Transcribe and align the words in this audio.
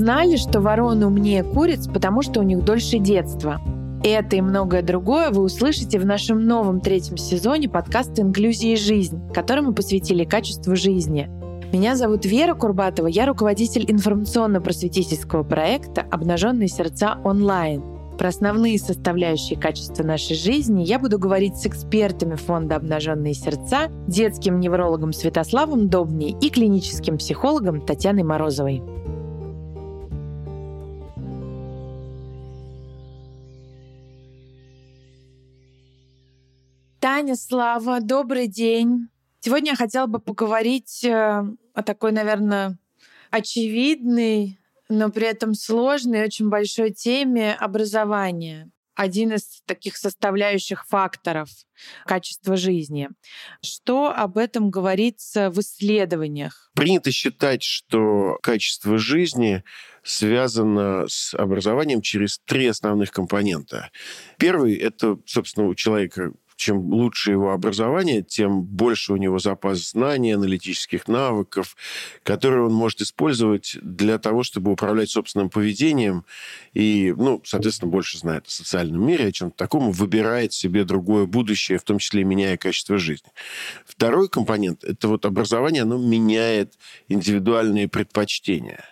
знали, 0.00 0.36
что 0.36 0.62
вороны 0.62 1.06
умнее 1.06 1.44
куриц, 1.44 1.86
потому 1.86 2.22
что 2.22 2.40
у 2.40 2.42
них 2.42 2.64
дольше 2.64 2.98
детства? 2.98 3.60
Это 4.02 4.36
и 4.36 4.40
многое 4.40 4.80
другое 4.80 5.28
вы 5.28 5.42
услышите 5.42 5.98
в 5.98 6.06
нашем 6.06 6.46
новом 6.46 6.80
третьем 6.80 7.18
сезоне 7.18 7.68
подкаста 7.68 8.22
«Инклюзия 8.22 8.72
и 8.72 8.76
жизнь», 8.76 9.20
который 9.34 9.62
мы 9.62 9.74
посвятили 9.74 10.24
качеству 10.24 10.74
жизни. 10.74 11.28
Меня 11.70 11.96
зовут 11.96 12.24
Вера 12.24 12.54
Курбатова, 12.54 13.08
я 13.08 13.26
руководитель 13.26 13.84
информационно-просветительского 13.92 15.42
проекта 15.42 16.06
«Обнаженные 16.10 16.68
сердца 16.68 17.18
онлайн». 17.22 17.82
Про 18.16 18.28
основные 18.28 18.78
составляющие 18.78 19.58
качества 19.58 20.02
нашей 20.02 20.34
жизни 20.34 20.82
я 20.82 20.98
буду 20.98 21.18
говорить 21.18 21.58
с 21.58 21.66
экспертами 21.66 22.36
фонда 22.36 22.76
«Обнаженные 22.76 23.34
сердца», 23.34 23.88
детским 24.06 24.60
неврологом 24.60 25.12
Святославом 25.12 25.90
Добней 25.90 26.34
и 26.40 26.48
клиническим 26.48 27.18
психологом 27.18 27.82
Татьяной 27.82 28.22
Морозовой. 28.22 28.82
Таня, 37.00 37.34
Слава, 37.34 38.00
добрый 38.02 38.46
день. 38.46 39.08
Сегодня 39.40 39.70
я 39.70 39.76
хотела 39.76 40.06
бы 40.06 40.18
поговорить 40.18 41.02
э, 41.02 41.42
о 41.72 41.82
такой, 41.82 42.12
наверное, 42.12 42.78
очевидной, 43.30 44.58
но 44.90 45.08
при 45.08 45.26
этом 45.26 45.54
сложной 45.54 46.22
очень 46.22 46.50
большой 46.50 46.90
теме 46.90 47.54
образования. 47.54 48.70
Один 48.94 49.32
из 49.32 49.62
таких 49.64 49.96
составляющих 49.96 50.86
факторов 50.86 51.48
качества 52.04 52.58
жизни. 52.58 53.08
Что 53.64 54.12
об 54.14 54.36
этом 54.36 54.68
говорится 54.68 55.48
в 55.48 55.58
исследованиях? 55.60 56.70
Принято 56.74 57.10
считать, 57.12 57.62
что 57.62 58.36
качество 58.42 58.98
жизни 58.98 59.64
связано 60.02 61.06
с 61.08 61.32
образованием 61.32 62.02
через 62.02 62.40
три 62.44 62.66
основных 62.66 63.10
компонента. 63.10 63.90
Первый— 64.36 64.74
это, 64.76 65.18
собственно, 65.24 65.66
у 65.66 65.74
человека 65.74 66.32
чем 66.60 66.92
лучше 66.92 67.30
его 67.30 67.52
образование, 67.52 68.22
тем 68.22 68.62
больше 68.62 69.14
у 69.14 69.16
него 69.16 69.38
запас 69.38 69.92
знаний, 69.92 70.32
аналитических 70.32 71.08
навыков, 71.08 71.74
которые 72.22 72.66
он 72.66 72.74
может 72.74 73.00
использовать 73.00 73.78
для 73.80 74.18
того, 74.18 74.42
чтобы 74.42 74.70
управлять 74.70 75.08
собственным 75.08 75.48
поведением 75.48 76.26
и, 76.74 77.14
ну, 77.16 77.40
соответственно, 77.46 77.90
больше 77.90 78.18
знает 78.18 78.46
о 78.46 78.50
социальном 78.50 79.06
мире, 79.06 79.28
о 79.28 79.32
чем-то 79.32 79.56
таком, 79.56 79.90
выбирает 79.90 80.52
себе 80.52 80.84
другое 80.84 81.24
будущее, 81.24 81.78
в 81.78 81.82
том 81.82 81.98
числе 81.98 82.24
меняя 82.24 82.58
качество 82.58 82.98
жизни. 82.98 83.30
Второй 83.86 84.28
компонент– 84.28 84.84
это 84.84 85.08
вот 85.08 85.24
образование, 85.24 85.84
оно 85.84 85.96
меняет 85.96 86.74
индивидуальные 87.08 87.88
предпочтения. 87.88 88.84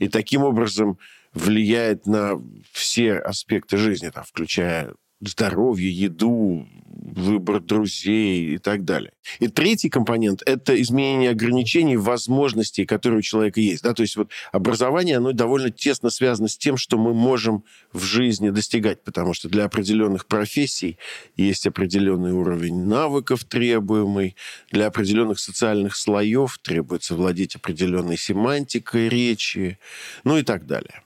И 0.00 0.08
таким 0.08 0.42
образом 0.42 0.98
влияет 1.32 2.06
на 2.06 2.42
все 2.72 3.14
аспекты 3.14 3.76
жизни, 3.76 4.08
там, 4.08 4.24
включая 4.24 4.94
здоровье, 5.20 5.90
еду, 5.90 6.66
выбор 6.86 7.60
друзей 7.60 8.54
и 8.54 8.58
так 8.58 8.84
далее. 8.84 9.12
И 9.40 9.48
третий 9.48 9.88
компонент– 9.88 10.42
это 10.46 10.80
изменение 10.80 11.30
ограничений, 11.30 11.96
возможностей, 11.96 12.86
которые 12.86 13.18
у 13.18 13.22
человека 13.22 13.60
есть. 13.60 13.82
Да? 13.82 13.94
То 13.94 14.02
есть 14.02 14.16
вот 14.16 14.30
образование, 14.52 15.16
оно 15.16 15.32
довольно 15.32 15.70
тесно 15.70 16.10
связано 16.10 16.48
с 16.48 16.56
тем, 16.56 16.76
что 16.76 16.98
мы 16.98 17.14
можем 17.14 17.64
в 17.92 18.02
жизни 18.02 18.50
достигать, 18.50 19.02
потому 19.04 19.34
что 19.34 19.48
для 19.48 19.64
определенных 19.64 20.26
профессий 20.26 20.98
есть 21.36 21.66
определенный 21.66 22.32
уровень 22.32 22.84
навыков 22.84 23.44
требуемый, 23.44 24.36
для 24.70 24.86
определенных 24.86 25.38
социальных 25.38 25.96
слоев 25.96 26.58
требуется 26.58 27.14
владеть 27.14 27.56
определенной 27.56 28.16
семантикой 28.16 29.08
речи, 29.08 29.78
ну 30.24 30.38
и 30.38 30.42
так 30.42 30.66
далее. 30.66 31.02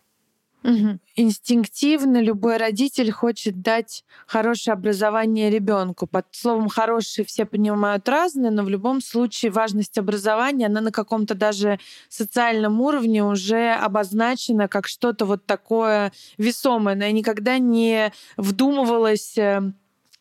Угу. 0.65 0.99
Инстинктивно 1.17 2.23
любой 2.23 2.57
родитель 2.57 3.11
хочет 3.11 3.63
дать 3.63 4.05
хорошее 4.27 4.75
образование 4.75 5.51
ребенку. 5.51 6.07
Под 6.07 6.27
словом 6.31 6.69
хороший 6.69 7.25
все 7.25 7.45
понимают 7.45 8.09
разное, 8.09 8.51
но 8.51 8.63
в 8.63 8.69
любом 8.69 9.01
случае 9.01 9.51
важность 9.51 9.99
образования, 9.99 10.67
она 10.67 10.81
на 10.81 10.93
каком-то 10.93 11.35
даже 11.35 11.81
социальном 12.09 12.81
уровне 12.81 13.25
уже 13.25 13.73
обозначена 13.73 14.69
как 14.69 14.87
что-то 14.87 15.27
вот 15.27 15.45
такое 15.47 16.13
весомое. 16.39 16.95
Но 16.95 17.05
я 17.05 17.13
никогда 17.13 17.59
не 17.59 18.13
вдумывалась 18.37 19.37
э, 19.37 19.73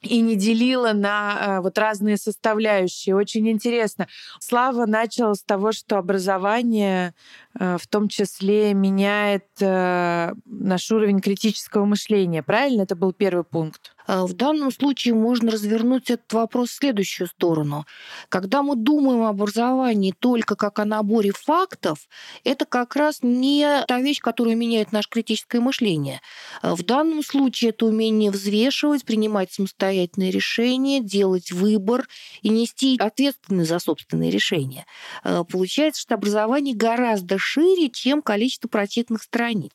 и 0.01 0.19
не 0.21 0.35
делила 0.35 0.93
на 0.93 1.37
э, 1.39 1.61
вот 1.61 1.77
разные 1.77 2.17
составляющие. 2.17 3.15
Очень 3.15 3.49
интересно. 3.49 4.07
Слава 4.39 4.85
начал 4.85 5.35
с 5.35 5.43
того, 5.43 5.71
что 5.71 5.97
образование 5.97 7.13
э, 7.59 7.77
в 7.79 7.87
том 7.87 8.07
числе 8.07 8.73
меняет 8.73 9.45
э, 9.59 10.33
наш 10.45 10.91
уровень 10.91 11.19
критического 11.19 11.85
мышления. 11.85 12.41
Правильно? 12.41 12.81
Это 12.81 12.95
был 12.95 13.13
первый 13.13 13.43
пункт. 13.43 13.95
А, 14.07 14.25
в 14.25 14.33
данном 14.33 14.71
случае 14.71 15.13
можно 15.13 15.51
развернуть 15.51 16.09
этот 16.09 16.31
вопрос 16.33 16.69
в 16.69 16.75
следующую 16.75 17.27
сторону. 17.27 17.85
Когда 18.29 18.63
мы 18.63 18.75
думаем 18.75 19.23
об 19.23 19.41
образовании 19.41 20.13
только 20.17 20.55
как 20.55 20.79
о 20.79 20.85
наборе 20.85 21.31
фактов, 21.31 22.07
это 22.43 22.65
как 22.65 22.95
раз 22.95 23.19
не 23.21 23.83
та 23.87 23.99
вещь, 23.99 24.19
которая 24.19 24.55
меняет 24.55 24.91
наше 24.91 25.09
критическое 25.09 25.59
мышление. 25.59 26.21
А, 26.61 26.75
в 26.75 26.83
данном 26.83 27.23
случае 27.23 27.69
это 27.71 27.85
умение 27.85 28.31
взвешивать, 28.31 29.05
принимать 29.05 29.51
самостоятельные 29.51 30.31
решения, 30.31 30.99
делать 31.01 31.51
выбор 31.51 32.07
и 32.41 32.49
нести 32.49 32.97
ответственность 32.99 33.69
за 33.69 33.79
собственные 33.79 34.31
решения. 34.31 34.85
А, 35.23 35.43
получается, 35.43 36.01
что 36.01 36.15
образование 36.15 36.75
гораздо 36.75 37.37
шире, 37.37 37.89
чем 37.89 38.21
количество 38.21 38.67
прочитанных 38.67 39.23
страниц. 39.23 39.71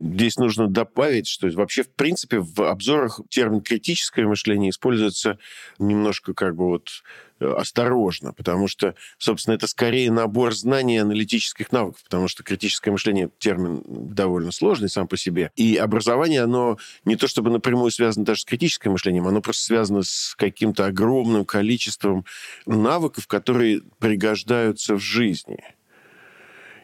Здесь 0.00 0.36
нужно 0.36 0.68
добавить, 0.68 1.26
что 1.26 1.48
вообще, 1.48 1.82
в 1.82 1.90
принципе, 1.90 2.38
в 2.38 2.60
обзорах 2.60 3.20
термин 3.30 3.60
«критическое 3.60 4.26
мышление» 4.26 4.70
используется 4.70 5.38
немножко 5.80 6.34
как 6.34 6.54
бы 6.54 6.66
вот 6.66 7.02
э, 7.40 7.52
осторожно, 7.52 8.32
потому 8.32 8.68
что, 8.68 8.94
собственно, 9.18 9.56
это 9.56 9.66
скорее 9.66 10.12
набор 10.12 10.54
знаний 10.54 10.98
аналитических 10.98 11.72
навыков, 11.72 12.04
потому 12.04 12.28
что 12.28 12.44
критическое 12.44 12.92
мышление– 12.92 13.28
термин 13.40 13.82
довольно 13.86 14.52
сложный 14.52 14.88
сам 14.88 15.08
по 15.08 15.16
себе. 15.16 15.50
И 15.56 15.74
образование, 15.74 16.42
оно 16.42 16.78
не 17.04 17.16
то 17.16 17.26
чтобы 17.26 17.50
напрямую 17.50 17.90
связано 17.90 18.24
даже 18.24 18.42
с 18.42 18.44
критическим 18.44 18.92
мышлением, 18.92 19.26
оно 19.26 19.40
просто 19.40 19.64
связано 19.64 20.02
с 20.04 20.36
каким-то 20.38 20.86
огромным 20.86 21.44
количеством 21.44 22.24
навыков, 22.66 23.26
которые 23.26 23.82
пригождаются 23.98 24.94
в 24.94 25.00
жизни– 25.00 25.58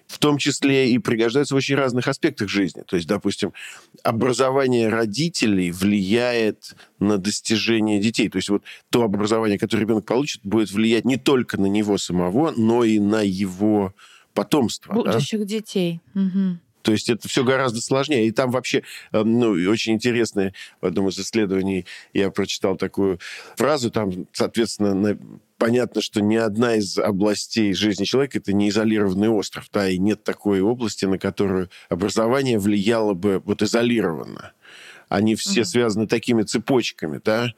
в 0.06 0.18
том 0.18 0.38
числе 0.38 0.90
и 0.90 0.98
пригождаются 0.98 1.54
в 1.54 1.58
очень 1.58 1.76
разных 1.76 2.08
аспектах 2.08 2.48
жизни. 2.48 2.82
То 2.86 2.96
есть, 2.96 3.08
допустим, 3.08 3.52
образование 4.02 4.88
родителей 4.88 5.70
влияет 5.70 6.74
на 6.98 7.18
достижение 7.18 8.00
детей. 8.00 8.28
То 8.28 8.36
есть 8.36 8.48
вот 8.48 8.62
то 8.90 9.02
образование, 9.02 9.58
которое 9.58 9.82
ребенок 9.82 10.06
получит, 10.06 10.40
будет 10.44 10.70
влиять 10.70 11.04
не 11.04 11.16
только 11.16 11.60
на 11.60 11.66
него 11.66 11.98
самого, 11.98 12.52
но 12.56 12.84
и 12.84 12.98
на 12.98 13.22
его 13.22 13.94
потомство. 14.34 14.92
Будущих 14.92 15.40
да? 15.40 15.46
детей. 15.46 16.00
Угу. 16.14 16.58
То 16.84 16.92
есть 16.92 17.08
это 17.08 17.26
все 17.28 17.44
гораздо 17.44 17.80
сложнее. 17.80 18.28
И 18.28 18.30
там 18.30 18.50
вообще, 18.50 18.82
э, 19.10 19.22
ну, 19.24 19.52
очень 19.70 19.94
интересное, 19.94 20.52
в 20.82 20.86
одном 20.86 21.08
из 21.08 21.18
исследований 21.18 21.86
я 22.12 22.30
прочитал 22.30 22.76
такую 22.76 23.18
фразу, 23.56 23.90
там, 23.90 24.26
соответственно, 24.32 25.18
понятно, 25.56 26.02
что 26.02 26.20
ни 26.20 26.36
одна 26.36 26.76
из 26.76 26.98
областей 26.98 27.72
жизни 27.72 28.04
человека 28.04 28.36
это 28.36 28.52
не 28.52 28.68
изолированный 28.68 29.30
остров, 29.30 29.70
да, 29.72 29.88
и 29.88 29.96
нет 29.96 30.24
такой 30.24 30.60
области, 30.60 31.06
на 31.06 31.18
которую 31.18 31.70
образование 31.88 32.58
влияло 32.58 33.14
бы 33.14 33.40
вот 33.46 33.62
изолированно. 33.62 34.52
Они 35.08 35.36
все 35.36 35.62
угу. 35.62 35.68
связаны 35.68 36.06
такими 36.06 36.42
цепочками, 36.42 37.18
да. 37.24 37.54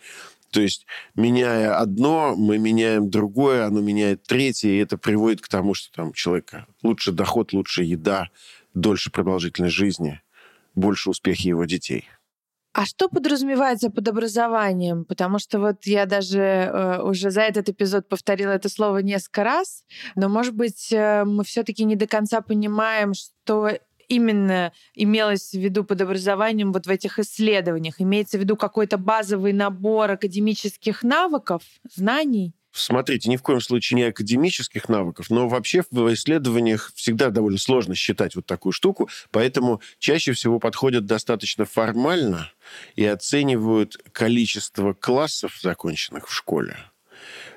То 0.52 0.60
есть, 0.60 0.86
меняя 1.16 1.76
одно, 1.76 2.36
мы 2.36 2.58
меняем 2.58 3.10
другое, 3.10 3.66
оно 3.66 3.80
меняет 3.80 4.22
третье, 4.22 4.68
и 4.68 4.78
это 4.78 4.96
приводит 4.96 5.40
к 5.40 5.48
тому, 5.48 5.74
что 5.74 5.92
там 5.92 6.10
у 6.10 6.12
человека 6.12 6.66
лучше 6.84 7.10
доход, 7.10 7.52
лучше 7.52 7.82
еда, 7.82 8.28
дольше 8.76 9.10
продолжительность 9.10 9.74
жизни, 9.74 10.20
больше 10.74 11.10
успехи 11.10 11.48
его 11.48 11.64
детей. 11.64 12.08
А 12.72 12.84
что 12.84 13.08
подразумевается 13.08 13.90
под 13.90 14.06
образованием? 14.06 15.06
Потому 15.06 15.38
что 15.38 15.58
вот 15.58 15.86
я 15.86 16.04
даже 16.04 16.40
э, 16.40 17.02
уже 17.02 17.30
за 17.30 17.40
этот 17.40 17.70
эпизод 17.70 18.06
повторила 18.06 18.50
это 18.50 18.68
слово 18.68 18.98
несколько 18.98 19.44
раз, 19.44 19.82
но, 20.14 20.28
может 20.28 20.54
быть, 20.54 20.92
э, 20.92 21.24
мы 21.24 21.42
все-таки 21.44 21.84
не 21.84 21.96
до 21.96 22.06
конца 22.06 22.42
понимаем, 22.42 23.14
что 23.14 23.70
именно 24.08 24.72
имелось 24.94 25.52
в 25.52 25.58
виду 25.58 25.84
под 25.84 26.02
образованием 26.02 26.70
вот 26.70 26.86
в 26.86 26.90
этих 26.90 27.18
исследованиях? 27.18 27.98
Имеется 27.98 28.36
в 28.36 28.40
виду 28.40 28.56
какой-то 28.56 28.98
базовый 28.98 29.54
набор 29.54 30.10
академических 30.10 31.02
навыков, 31.02 31.62
знаний? 31.90 32.55
Смотрите, 32.76 33.30
ни 33.30 33.36
в 33.36 33.42
коем 33.42 33.60
случае 33.60 33.96
не 33.96 34.02
академических 34.04 34.88
навыков, 34.90 35.30
но 35.30 35.48
вообще 35.48 35.82
в 35.90 36.12
исследованиях 36.12 36.92
всегда 36.94 37.30
довольно 37.30 37.58
сложно 37.58 37.94
считать 37.94 38.36
вот 38.36 38.44
такую 38.44 38.72
штуку, 38.72 39.08
поэтому 39.30 39.80
чаще 39.98 40.32
всего 40.32 40.58
подходят 40.58 41.06
достаточно 41.06 41.64
формально 41.64 42.52
и 42.94 43.04
оценивают 43.04 43.96
количество 44.12 44.92
классов, 44.92 45.58
законченных 45.62 46.28
в 46.28 46.34
школе, 46.34 46.76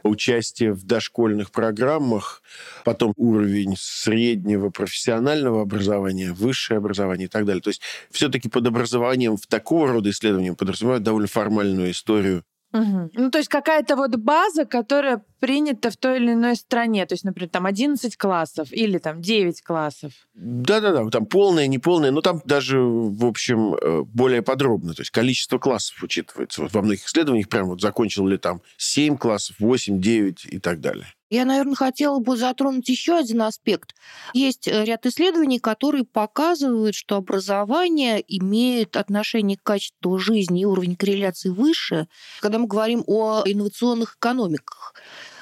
участие 0.04 0.72
в 0.72 0.86
дошкольных 0.86 1.52
программах, 1.52 2.42
потом 2.86 3.14
уровень 3.18 3.76
среднего 3.78 4.70
профессионального 4.70 5.62
образования, 5.62 6.32
высшее 6.32 6.78
образование 6.78 7.26
и 7.26 7.30
так 7.30 7.44
далее. 7.46 7.62
То 7.62 7.72
есть 7.72 7.82
все-таки 8.10 8.48
под 8.48 8.66
образованием 8.68 9.36
в 9.36 9.48
такого 9.48 9.92
рода 9.92 10.10
исследованиям 10.12 10.56
подразумевают 10.56 11.04
довольно 11.04 11.28
формальную 11.28 11.92
историю 11.92 12.46
Угу. 12.72 13.10
Ну, 13.14 13.32
то 13.32 13.40
есть 13.40 13.50
какая-то 13.50 13.96
вот 13.96 14.16
база, 14.16 14.66
которая 14.66 15.24
принята 15.40 15.90
в 15.90 15.98
той 15.98 16.18
или 16.18 16.34
иной 16.34 16.56
стране. 16.56 17.06
То 17.06 17.14
есть, 17.14 17.24
например, 17.24 17.50
там 17.50 17.66
11 17.66 18.16
классов 18.16 18.72
или 18.72 19.00
там 19.00 19.22
9 19.22 19.62
классов. 19.64 20.12
Да-да-да, 20.36 21.10
там 21.10 21.26
полное, 21.26 21.68
неполное, 21.68 22.12
но 22.12 22.22
там 22.22 22.42
даже, 22.46 22.80
в 22.80 23.26
общем, 23.26 23.74
э, 23.74 24.04
более 24.04 24.44
подробно. 24.44 24.94
То 24.94 25.02
есть 25.02 25.12
количество 25.12 25.58
классов 25.58 26.04
учитывается. 26.04 26.62
Вот 26.62 26.74
во 26.74 26.82
многих 26.82 27.06
исследованиях 27.06 27.50
прям 27.50 27.68
вот 27.68 27.82
закончил 27.82 28.28
ли 28.28 28.38
там 28.38 28.62
7 28.78 29.18
классов, 29.18 29.56
8, 29.60 30.00
9 30.00 30.46
и 30.46 30.60
так 30.60 30.80
далее. 30.80 31.08
Я, 31.30 31.46
наверное, 31.46 31.76
хотела 31.76 32.20
бы 32.20 32.38
затронуть 32.38 32.90
еще 32.90 33.18
один 33.18 33.42
аспект. 33.44 33.94
Есть 34.34 34.68
э, 34.68 34.84
ряд 34.84 35.06
исследований, 35.06 35.60
которые 35.60 36.04
показывают, 36.04 36.96
что 36.96 37.18
образование 37.18 38.24
имеет 38.28 38.98
отношение 38.98 39.58
к 39.58 39.64
качеству 39.64 40.18
жизни 40.18 40.62
и 40.62 40.66
уровень 40.66 40.96
корреляции 40.96 41.50
выше, 41.50 42.08
когда 42.42 42.58
мы 42.58 42.68
говорим 42.68 43.04
о 43.06 43.44
инновационных 43.46 44.16
экономиках 44.18 44.94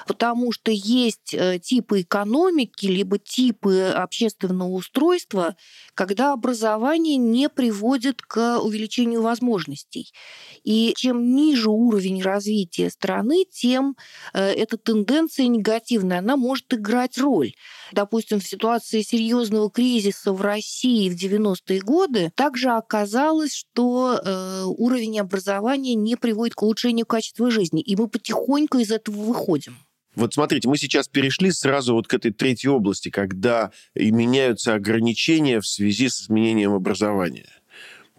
потому 0.08 0.52
что 0.52 0.72
есть 0.72 1.34
э, 1.34 1.58
типы 1.58 2.00
экономики, 2.00 2.86
либо 2.86 3.18
типы 3.18 3.82
общественного 3.94 4.70
устройства, 4.70 5.54
когда 5.94 6.32
образование 6.32 7.16
не 7.16 7.50
приводит 7.50 8.22
к 8.22 8.58
увеличению 8.58 9.20
возможностей. 9.20 10.10
И 10.64 10.94
чем 10.96 11.34
ниже 11.34 11.68
уровень 11.68 12.22
развития 12.22 12.88
страны, 12.88 13.44
тем 13.52 13.96
э, 14.32 14.50
эта 14.52 14.78
тенденция 14.78 15.46
негативная, 15.46 16.20
она 16.20 16.38
может 16.38 16.72
играть 16.72 17.18
роль. 17.18 17.52
Допустим, 17.92 18.40
в 18.40 18.48
ситуации 18.48 19.02
серьезного 19.02 19.70
кризиса 19.70 20.32
в 20.32 20.40
России 20.40 21.10
в 21.10 21.22
90-е 21.22 21.80
годы 21.80 22.32
также 22.34 22.70
оказалось, 22.70 23.52
что 23.52 24.18
э, 24.24 24.62
уровень 24.64 25.20
образования 25.20 25.94
не 25.94 26.16
приводит 26.16 26.54
к 26.54 26.62
улучшению 26.62 27.04
качества 27.04 27.50
жизни, 27.50 27.82
и 27.82 27.94
мы 27.94 28.08
потихоньку 28.08 28.78
из 28.78 28.90
этого 28.90 29.16
выходим. 29.16 29.76
Вот 30.18 30.34
смотрите, 30.34 30.68
мы 30.68 30.76
сейчас 30.76 31.06
перешли 31.06 31.52
сразу 31.52 31.94
вот 31.94 32.08
к 32.08 32.14
этой 32.14 32.32
третьей 32.32 32.70
области, 32.70 33.08
когда 33.08 33.70
и 33.94 34.10
меняются 34.10 34.74
ограничения 34.74 35.60
в 35.60 35.66
связи 35.66 36.08
с 36.08 36.22
изменением 36.22 36.72
образования. 36.72 37.46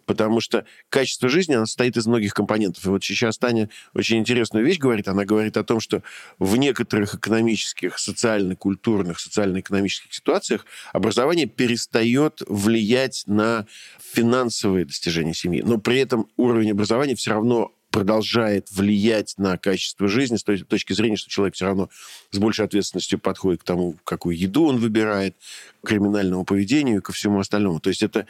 Потому 0.05 0.39
что 0.39 0.65
качество 0.87 1.27
жизни, 1.27 1.55
оно 1.55 1.65
состоит 1.65 1.97
из 1.97 2.07
многих 2.07 2.33
компонентов. 2.33 2.85
И 2.85 2.89
вот 2.89 3.03
сейчас 3.03 3.37
Таня 3.37 3.69
очень 3.93 4.17
интересную 4.17 4.65
вещь 4.65 4.79
говорит. 4.79 5.09
Она 5.09 5.25
говорит 5.25 5.57
о 5.57 5.63
том, 5.65 5.81
что 5.81 6.01
в 6.39 6.55
некоторых 6.55 7.15
экономических, 7.15 7.99
социально-культурных, 7.99 9.19
социально-экономических 9.19 10.13
ситуациях 10.13 10.65
образование 10.93 11.47
перестает 11.47 12.41
влиять 12.47 13.23
на 13.27 13.67
финансовые 13.99 14.85
достижения 14.85 15.33
семьи. 15.33 15.61
Но 15.63 15.79
при 15.79 15.99
этом 15.99 16.29
уровень 16.37 16.71
образования 16.71 17.15
все 17.15 17.31
равно 17.31 17.73
продолжает 17.91 18.69
влиять 18.71 19.33
на 19.37 19.57
качество 19.57 20.07
жизни 20.07 20.37
с 20.37 20.43
той 20.43 20.59
точки 20.59 20.93
зрения, 20.93 21.15
что 21.15 21.29
человек 21.29 21.55
все 21.55 21.65
равно 21.65 21.89
с 22.31 22.37
большей 22.37 22.65
ответственностью 22.65 23.19
подходит 23.19 23.61
к 23.61 23.65
тому, 23.65 23.95
какую 24.03 24.37
еду 24.37 24.65
он 24.65 24.77
выбирает, 24.77 25.35
к 25.83 25.87
криминальному 25.87 26.45
поведению 26.45 26.97
и 26.97 27.01
ко 27.01 27.11
всему 27.11 27.39
остальному. 27.39 27.79
То 27.79 27.89
есть 27.89 28.03
это 28.03 28.27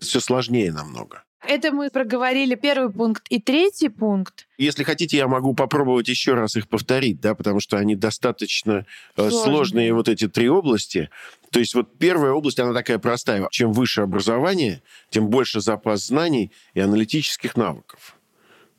все 0.00 0.20
сложнее 0.20 0.72
намного. 0.72 1.24
Это 1.46 1.72
мы 1.72 1.88
проговорили 1.88 2.54
первый 2.54 2.92
пункт 2.92 3.26
и 3.30 3.40
третий 3.40 3.88
пункт. 3.88 4.46
Если 4.58 4.84
хотите, 4.84 5.16
я 5.16 5.26
могу 5.26 5.54
попробовать 5.54 6.06
еще 6.08 6.34
раз 6.34 6.54
их 6.54 6.68
повторить, 6.68 7.20
да, 7.20 7.34
потому 7.34 7.60
что 7.60 7.78
они 7.78 7.96
достаточно 7.96 8.84
э, 9.16 9.30
сложные, 9.30 9.44
сложные 9.44 9.94
вот 9.94 10.08
эти 10.08 10.28
три 10.28 10.50
области. 10.50 11.08
То 11.50 11.58
есть 11.58 11.74
вот 11.74 11.96
первая 11.98 12.32
область, 12.32 12.60
она 12.60 12.74
такая 12.74 12.98
простая. 12.98 13.48
Чем 13.50 13.72
выше 13.72 14.02
образование, 14.02 14.82
тем 15.08 15.28
больше 15.28 15.60
запас 15.60 16.06
знаний 16.06 16.52
и 16.74 16.80
аналитических 16.80 17.56
навыков. 17.56 18.19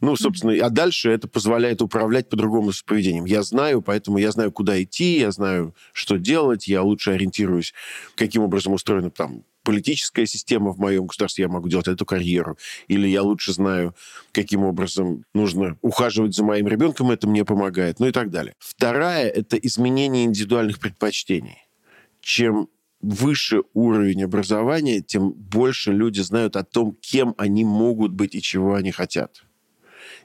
Ну, 0.01 0.15
собственно, 0.15 0.53
а 0.65 0.69
дальше 0.71 1.11
это 1.11 1.27
позволяет 1.27 1.81
управлять 1.83 2.27
по-другому 2.27 2.73
с 2.73 2.81
поведением. 2.81 3.25
Я 3.25 3.43
знаю, 3.43 3.83
поэтому 3.83 4.17
я 4.17 4.31
знаю, 4.31 4.51
куда 4.51 4.81
идти, 4.81 5.19
я 5.19 5.31
знаю, 5.31 5.75
что 5.93 6.17
делать, 6.17 6.67
я 6.67 6.81
лучше 6.81 7.11
ориентируюсь, 7.11 7.73
каким 8.15 8.41
образом 8.41 8.73
устроена 8.73 9.11
там 9.11 9.43
политическая 9.63 10.25
система 10.25 10.71
в 10.71 10.79
моем 10.79 11.05
государстве, 11.05 11.43
я 11.43 11.49
могу 11.49 11.69
делать 11.69 11.87
эту 11.87 12.03
карьеру. 12.03 12.57
Или 12.87 13.07
я 13.07 13.21
лучше 13.21 13.53
знаю, 13.53 13.95
каким 14.31 14.63
образом 14.63 15.23
нужно 15.35 15.77
ухаживать 15.83 16.35
за 16.35 16.43
моим 16.43 16.67
ребенком, 16.67 17.11
это 17.11 17.27
мне 17.27 17.45
помогает, 17.45 17.99
ну 17.99 18.07
и 18.07 18.11
так 18.11 18.31
далее. 18.31 18.55
Вторая– 18.57 19.29
это 19.29 19.55
изменение 19.57 20.25
индивидуальных 20.25 20.79
предпочтений. 20.79 21.59
Чем 22.21 22.69
выше 23.01 23.61
уровень 23.75 24.23
образования, 24.23 25.01
тем 25.01 25.31
больше 25.31 25.91
люди 25.91 26.21
знают 26.21 26.55
о 26.55 26.63
том, 26.63 26.97
кем 26.99 27.35
они 27.37 27.63
могут 27.63 28.13
быть 28.13 28.33
и 28.33 28.41
чего 28.41 28.73
они 28.73 28.89
хотят 28.89 29.43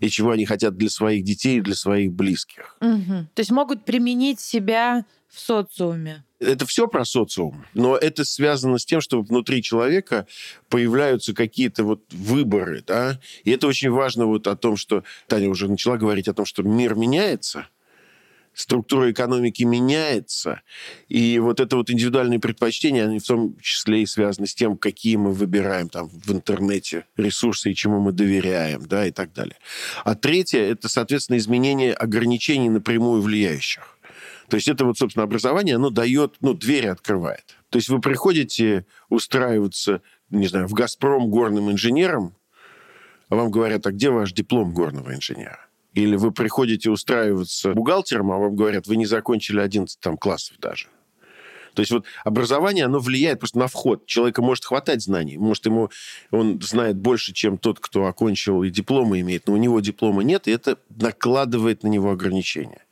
и 0.00 0.08
чего 0.08 0.30
они 0.30 0.44
хотят 0.44 0.76
для 0.76 0.90
своих 0.90 1.24
детей 1.24 1.58
и 1.58 1.60
для 1.60 1.74
своих 1.74 2.12
близких. 2.12 2.76
Угу. 2.80 3.26
То 3.34 3.40
есть 3.40 3.50
могут 3.50 3.84
применить 3.84 4.40
себя 4.40 5.04
в 5.28 5.40
социуме. 5.40 6.24
Это 6.38 6.66
все 6.66 6.86
про 6.86 7.04
социум, 7.04 7.64
но 7.72 7.96
это 7.96 8.24
связано 8.24 8.78
с 8.78 8.84
тем, 8.84 9.00
что 9.00 9.22
внутри 9.22 9.62
человека 9.62 10.26
появляются 10.68 11.32
какие-то 11.32 11.82
вот 11.84 12.02
выборы, 12.12 12.84
да, 12.86 13.18
и 13.44 13.50
это 13.50 13.66
очень 13.66 13.90
важно 13.90 14.26
вот 14.26 14.46
о 14.46 14.54
том, 14.54 14.76
что 14.76 15.02
Таня 15.28 15.48
уже 15.48 15.66
начала 15.66 15.96
говорить 15.96 16.28
о 16.28 16.34
том, 16.34 16.44
что 16.44 16.62
мир 16.62 16.94
меняется, 16.94 17.68
структура 18.56 19.10
экономики 19.10 19.62
меняется, 19.64 20.62
и 21.08 21.38
вот 21.38 21.60
это 21.60 21.76
вот 21.76 21.90
индивидуальные 21.90 22.40
предпочтения, 22.40 23.04
они 23.04 23.18
в 23.18 23.26
том 23.26 23.56
числе 23.60 24.02
и 24.02 24.06
связаны 24.06 24.46
с 24.46 24.54
тем, 24.54 24.78
какие 24.78 25.16
мы 25.16 25.32
выбираем 25.32 25.90
там 25.90 26.08
в 26.08 26.32
интернете 26.32 27.04
ресурсы 27.18 27.70
и 27.70 27.74
чему 27.74 28.00
мы 28.00 28.12
доверяем, 28.12 28.86
да, 28.86 29.06
и 29.06 29.10
так 29.10 29.34
далее. 29.34 29.56
А 30.04 30.14
третье– 30.14 30.58
это, 30.72 30.88
соответственно, 30.88 31.36
изменение 31.36 31.92
ограничений 31.92 32.70
напрямую 32.70 33.20
влияющих. 33.20 33.98
То 34.48 34.56
есть 34.56 34.68
это 34.68 34.86
вот, 34.86 34.96
собственно, 34.96 35.24
образование, 35.24 35.76
оно 35.76 35.90
дает, 35.90 36.36
ну, 36.40 36.54
двери 36.54 36.86
открывает. 36.86 37.58
То 37.68 37.76
есть 37.76 37.90
вы 37.90 38.00
приходите 38.00 38.86
устраиваться, 39.10 40.00
не 40.30 40.46
знаю, 40.46 40.66
в 40.66 40.72
«Газпром» 40.72 41.28
горным 41.28 41.70
инженером, 41.70 42.34
а 43.28 43.34
вам 43.34 43.50
говорят, 43.50 43.86
а 43.86 43.92
где 43.92 44.08
ваш 44.08 44.32
диплом 44.32 44.72
горного 44.72 45.14
инженера? 45.14 45.65
Или 45.96 46.16
вы 46.16 46.30
приходите 46.30 46.90
устраиваться 46.90 47.72
бухгалтером, 47.72 48.30
а 48.30 48.36
вам 48.36 48.54
говорят, 48.54 48.86
вы 48.86 48.96
не 48.96 49.06
закончили 49.06 49.60
11 49.60 49.98
там, 49.98 50.18
классов 50.18 50.58
даже. 50.60 50.88
То 51.72 51.80
есть 51.80 51.90
вот 51.90 52.04
образование, 52.22 52.84
оно 52.84 52.98
влияет 52.98 53.38
просто 53.38 53.58
на 53.58 53.66
вход. 53.66 54.04
Человека 54.06 54.42
может 54.42 54.66
хватать 54.66 55.02
знаний. 55.02 55.38
Может, 55.38 55.66
ему 55.66 55.90
он 56.30 56.60
знает 56.60 56.96
больше, 56.96 57.32
чем 57.32 57.56
тот, 57.56 57.80
кто 57.80 58.06
окончил 58.06 58.62
и 58.62 58.70
дипломы 58.70 59.20
имеет, 59.20 59.46
но 59.46 59.54
у 59.54 59.56
него 59.56 59.80
диплома 59.80 60.22
нет, 60.22 60.48
и 60.48 60.50
это 60.50 60.78
накладывает 60.90 61.82
на 61.82 61.88
него 61.88 62.10
ограничения 62.10 62.85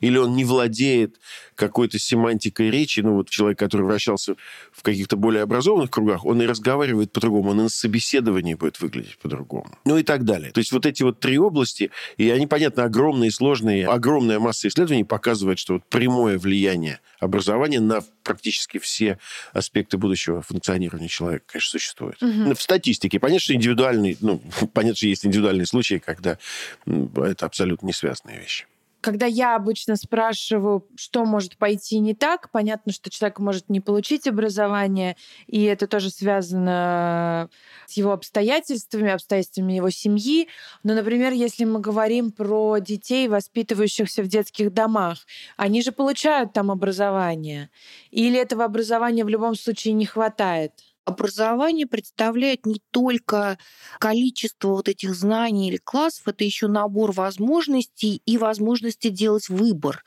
или 0.00 0.16
он 0.16 0.34
не 0.34 0.44
владеет 0.44 1.16
какой-то 1.54 1.98
семантикой 1.98 2.70
речи, 2.70 3.00
ну 3.00 3.14
вот 3.14 3.28
человек, 3.28 3.58
который 3.58 3.82
вращался 3.82 4.36
в 4.72 4.82
каких-то 4.82 5.16
более 5.16 5.42
образованных 5.42 5.90
кругах, 5.90 6.24
он 6.24 6.40
и 6.40 6.46
разговаривает 6.46 7.12
по-другому, 7.12 7.50
он 7.50 7.60
и 7.60 7.62
на 7.64 7.68
собеседовании 7.68 8.54
будет 8.54 8.80
выглядеть 8.80 9.18
по-другому. 9.18 9.76
Ну 9.84 9.98
и 9.98 10.02
так 10.02 10.24
далее. 10.24 10.52
То 10.52 10.58
есть 10.58 10.72
вот 10.72 10.86
эти 10.86 11.02
вот 11.02 11.20
три 11.20 11.38
области, 11.38 11.90
и 12.16 12.30
они, 12.30 12.46
понятно, 12.46 12.84
огромные, 12.84 13.30
сложные, 13.30 13.86
огромная 13.86 14.38
масса 14.38 14.68
исследований 14.68 15.04
показывает, 15.04 15.58
что 15.58 15.74
вот 15.74 15.84
прямое 15.86 16.38
влияние 16.38 17.00
образования 17.18 17.80
на 17.80 18.02
практически 18.22 18.78
все 18.78 19.18
аспекты 19.52 19.98
будущего 19.98 20.42
функционирования 20.42 21.08
человека, 21.08 21.44
конечно, 21.48 21.70
существует. 21.70 22.22
Угу. 22.22 22.54
В 22.54 22.62
статистике, 22.62 23.18
понятно, 23.18 23.40
что 23.40 23.54
индивидуальный, 23.54 24.16
ну, 24.20 24.40
понятно, 24.72 24.96
что 24.96 25.06
есть 25.06 25.26
индивидуальные 25.26 25.66
случаи, 25.66 26.00
когда 26.04 26.38
это 26.86 27.46
абсолютно 27.46 27.86
не 27.86 27.92
связанные 27.92 28.38
вещи. 28.38 28.66
Когда 29.00 29.26
я 29.26 29.54
обычно 29.54 29.94
спрашиваю, 29.94 30.84
что 30.96 31.24
может 31.24 31.56
пойти 31.56 32.00
не 32.00 32.14
так, 32.14 32.50
понятно, 32.50 32.92
что 32.92 33.10
человек 33.10 33.38
может 33.38 33.68
не 33.68 33.80
получить 33.80 34.26
образование, 34.26 35.16
и 35.46 35.62
это 35.62 35.86
тоже 35.86 36.10
связано 36.10 37.48
с 37.86 37.92
его 37.92 38.12
обстоятельствами, 38.12 39.12
обстоятельствами 39.12 39.74
его 39.74 39.90
семьи. 39.90 40.48
Но, 40.82 40.94
например, 40.94 41.32
если 41.32 41.64
мы 41.64 41.78
говорим 41.78 42.32
про 42.32 42.78
детей, 42.78 43.28
воспитывающихся 43.28 44.22
в 44.24 44.26
детских 44.26 44.72
домах, 44.74 45.18
они 45.56 45.80
же 45.82 45.92
получают 45.92 46.52
там 46.52 46.70
образование. 46.70 47.70
Или 48.10 48.40
этого 48.40 48.64
образования 48.64 49.24
в 49.24 49.28
любом 49.28 49.54
случае 49.54 49.94
не 49.94 50.06
хватает? 50.06 50.72
Образование 51.08 51.86
представляет 51.86 52.66
не 52.66 52.80
только 52.90 53.58
количество 53.98 54.68
вот 54.68 54.88
этих 54.88 55.14
знаний 55.14 55.68
или 55.68 55.78
классов, 55.78 56.28
это 56.28 56.44
еще 56.44 56.68
набор 56.68 57.12
возможностей 57.12 58.22
и 58.24 58.38
возможности 58.38 59.08
делать 59.08 59.48
выбор. 59.48 60.04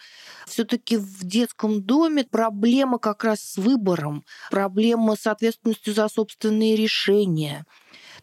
Все-таки 0.48 0.98
в 0.98 1.24
детском 1.24 1.84
доме 1.84 2.24
проблема 2.24 3.00
как 3.00 3.24
раз 3.24 3.42
с 3.42 3.58
выбором, 3.58 4.24
проблема 4.50 5.16
с 5.16 5.28
ответственностью 5.28 5.94
за 5.94 6.08
собственные 6.08 6.76
решения. 6.76 7.66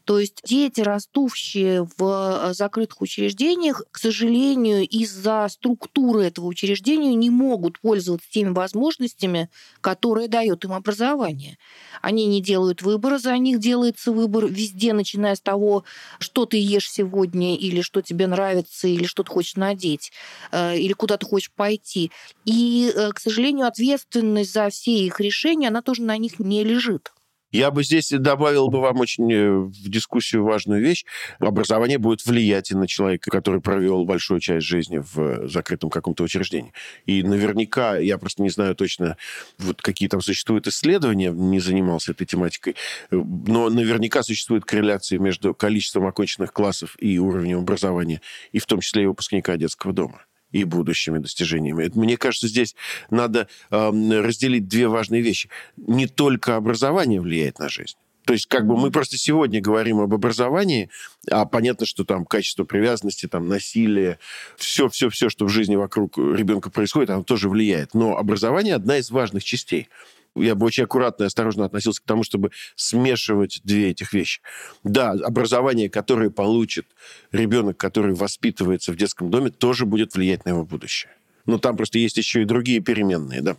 То 0.04 0.18
есть 0.18 0.40
дети, 0.44 0.80
растущие 0.80 1.88
в 1.96 2.52
закрытых 2.52 3.00
учреждениях, 3.00 3.82
к 3.90 3.98
сожалению, 3.98 4.86
из-за 4.86 5.46
структуры 5.50 6.24
этого 6.24 6.46
учреждения 6.46 7.14
не 7.14 7.30
могут 7.30 7.80
пользоваться 7.80 8.28
теми 8.30 8.50
возможностями, 8.50 9.50
которые 9.80 10.28
дает 10.28 10.64
им 10.64 10.72
образование. 10.72 11.58
Они 12.02 12.26
не 12.26 12.40
делают 12.42 12.82
выбора, 12.82 13.18
за 13.18 13.36
них 13.38 13.58
делается 13.58 14.12
выбор 14.12 14.46
везде, 14.46 14.92
начиная 14.92 15.34
с 15.34 15.40
того, 15.40 15.84
что 16.18 16.46
ты 16.46 16.56
ешь 16.58 16.90
сегодня, 16.90 17.56
или 17.56 17.80
что 17.80 18.02
тебе 18.02 18.26
нравится, 18.26 18.88
или 18.88 19.04
что 19.04 19.22
ты 19.22 19.30
хочешь 19.30 19.56
надеть, 19.56 20.12
э, 20.52 20.78
или 20.78 20.92
куда 20.92 21.16
ты 21.16 21.26
хочешь 21.26 21.52
пойти. 21.54 22.10
И, 22.44 22.92
э, 22.94 23.10
к 23.12 23.20
сожалению, 23.20 23.66
ответственность 23.66 24.52
за 24.52 24.68
все 24.70 24.92
их 25.06 25.20
решения, 25.20 25.68
она 25.68 25.82
тоже 25.82 26.02
на 26.02 26.16
них 26.18 26.38
не 26.38 26.64
лежит. 26.64 27.12
Я 27.50 27.70
бы 27.70 27.82
здесь 27.82 28.10
добавил 28.10 28.68
бы 28.68 28.80
вам 28.80 29.00
очень 29.00 29.32
э, 29.32 29.50
в 29.50 29.88
дискуссию 29.88 30.44
важную 30.44 30.82
вещь. 30.82 31.04
Образование 31.38 31.96
будет 31.96 32.24
влиять 32.26 32.70
и 32.70 32.76
на 32.76 32.86
человека, 32.86 33.30
который 33.30 33.62
провел 33.62 34.04
большую 34.04 34.40
часть 34.40 34.66
жизни 34.66 34.98
в 34.98 35.48
закрытом 35.48 35.88
каком-то 35.88 36.24
учреждении. 36.24 36.72
И 37.06 37.22
наверняка, 37.22 37.96
я 37.96 38.18
просто 38.18 38.42
не 38.42 38.50
знаю 38.50 38.74
точно, 38.74 39.16
вот 39.58 39.80
какие 39.80 40.08
там 40.08 40.20
существуют 40.20 40.66
исследования, 40.66 41.30
не 41.30 41.58
занимался 41.60 42.12
этой 42.12 42.26
тематикой, 42.26 42.76
но 43.10 43.70
наверняка 43.70 44.22
существует 44.22 44.64
корреляция 44.66 45.18
между 45.18 45.54
количеством 45.54 46.06
оконченных 46.06 46.52
классов 46.52 46.96
и 46.98 47.18
уровнем 47.18 47.58
образования, 47.58 48.20
и 48.52 48.58
в 48.58 48.66
том 48.66 48.80
числе 48.80 49.04
и 49.04 49.06
выпускника 49.06 49.56
детского 49.56 49.94
дома 49.94 50.27
и 50.52 50.64
будущими 50.64 51.18
достижениями. 51.18 51.90
Мне 51.94 52.16
кажется, 52.16 52.48
здесь 52.48 52.74
надо 53.10 53.48
э, 53.70 54.20
разделить 54.20 54.68
две 54.68 54.88
важные 54.88 55.22
вещи. 55.22 55.50
Не 55.76 56.06
только 56.06 56.56
образование 56.56 57.20
влияет 57.20 57.58
на 57.58 57.68
жизнь. 57.68 57.96
То 58.28 58.34
есть 58.34 58.44
как 58.44 58.66
бы 58.66 58.76
мы 58.76 58.90
просто 58.90 59.16
сегодня 59.16 59.58
говорим 59.58 60.00
об 60.00 60.12
образовании, 60.12 60.90
а 61.30 61.46
понятно, 61.46 61.86
что 61.86 62.04
там 62.04 62.26
качество 62.26 62.64
привязанности, 62.64 63.26
там 63.26 63.48
насилие, 63.48 64.18
все-все-все, 64.58 65.30
что 65.30 65.46
в 65.46 65.48
жизни 65.48 65.76
вокруг 65.76 66.18
ребенка 66.18 66.68
происходит, 66.68 67.08
оно 67.08 67.22
тоже 67.22 67.48
влияет. 67.48 67.94
Но 67.94 68.18
образование 68.18 68.74
одна 68.74 68.98
из 68.98 69.10
важных 69.10 69.44
частей 69.44 69.88
я 70.34 70.54
бы 70.54 70.66
очень 70.66 70.84
аккуратно 70.84 71.24
и 71.24 71.26
осторожно 71.26 71.64
относился 71.64 72.02
к 72.02 72.04
тому, 72.04 72.22
чтобы 72.22 72.50
смешивать 72.76 73.60
две 73.64 73.90
этих 73.90 74.12
вещи. 74.12 74.40
Да, 74.84 75.12
образование, 75.12 75.88
которое 75.88 76.30
получит 76.30 76.86
ребенок, 77.32 77.76
который 77.76 78.14
воспитывается 78.14 78.92
в 78.92 78.96
детском 78.96 79.30
доме, 79.30 79.50
тоже 79.50 79.86
будет 79.86 80.14
влиять 80.14 80.44
на 80.44 80.50
его 80.50 80.64
будущее. 80.64 81.12
Но 81.46 81.58
там 81.58 81.76
просто 81.76 81.98
есть 81.98 82.16
еще 82.16 82.42
и 82.42 82.44
другие 82.44 82.80
переменные, 82.80 83.40
да. 83.40 83.56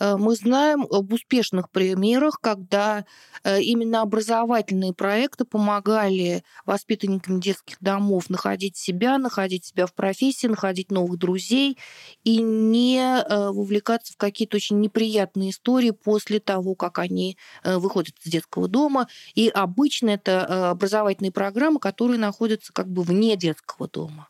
Э, 0.00 0.16
мы 0.16 0.34
знаем 0.34 0.86
об 0.90 1.12
успешных 1.12 1.70
примерах, 1.70 2.40
когда 2.40 3.04
э, 3.42 3.60
именно 3.60 4.02
образовательные 4.02 4.92
проекты 4.92 5.44
помогали 5.44 6.44
воспитанникам 6.66 7.40
детских 7.40 7.76
домов 7.80 8.30
находить 8.30 8.76
себя, 8.76 9.18
находить 9.18 9.64
себя 9.64 9.86
в 9.86 9.94
профессии, 9.94 10.46
находить 10.46 10.90
новых 10.90 11.18
друзей 11.18 11.78
и 12.24 12.38
не 12.38 12.98
э, 12.98 13.50
вовлекаться 13.50 14.12
в 14.12 14.16
какие-то 14.16 14.56
очень 14.56 14.80
неприятные 14.80 15.50
истории 15.50 15.90
после 15.90 16.40
того, 16.40 16.74
как 16.74 16.98
они 16.98 17.36
выходят 17.64 18.14
из 18.24 18.30
детского 18.30 18.68
дома. 18.68 19.08
И 19.34 19.48
обычно 19.48 20.10
это 20.10 20.70
образовательные 20.70 21.32
программы, 21.32 21.78
которые 21.80 22.18
находятся 22.18 22.72
как 22.72 22.88
бы 22.88 23.02
вне 23.02 23.36
детского 23.36 23.88
дома. 23.88 24.28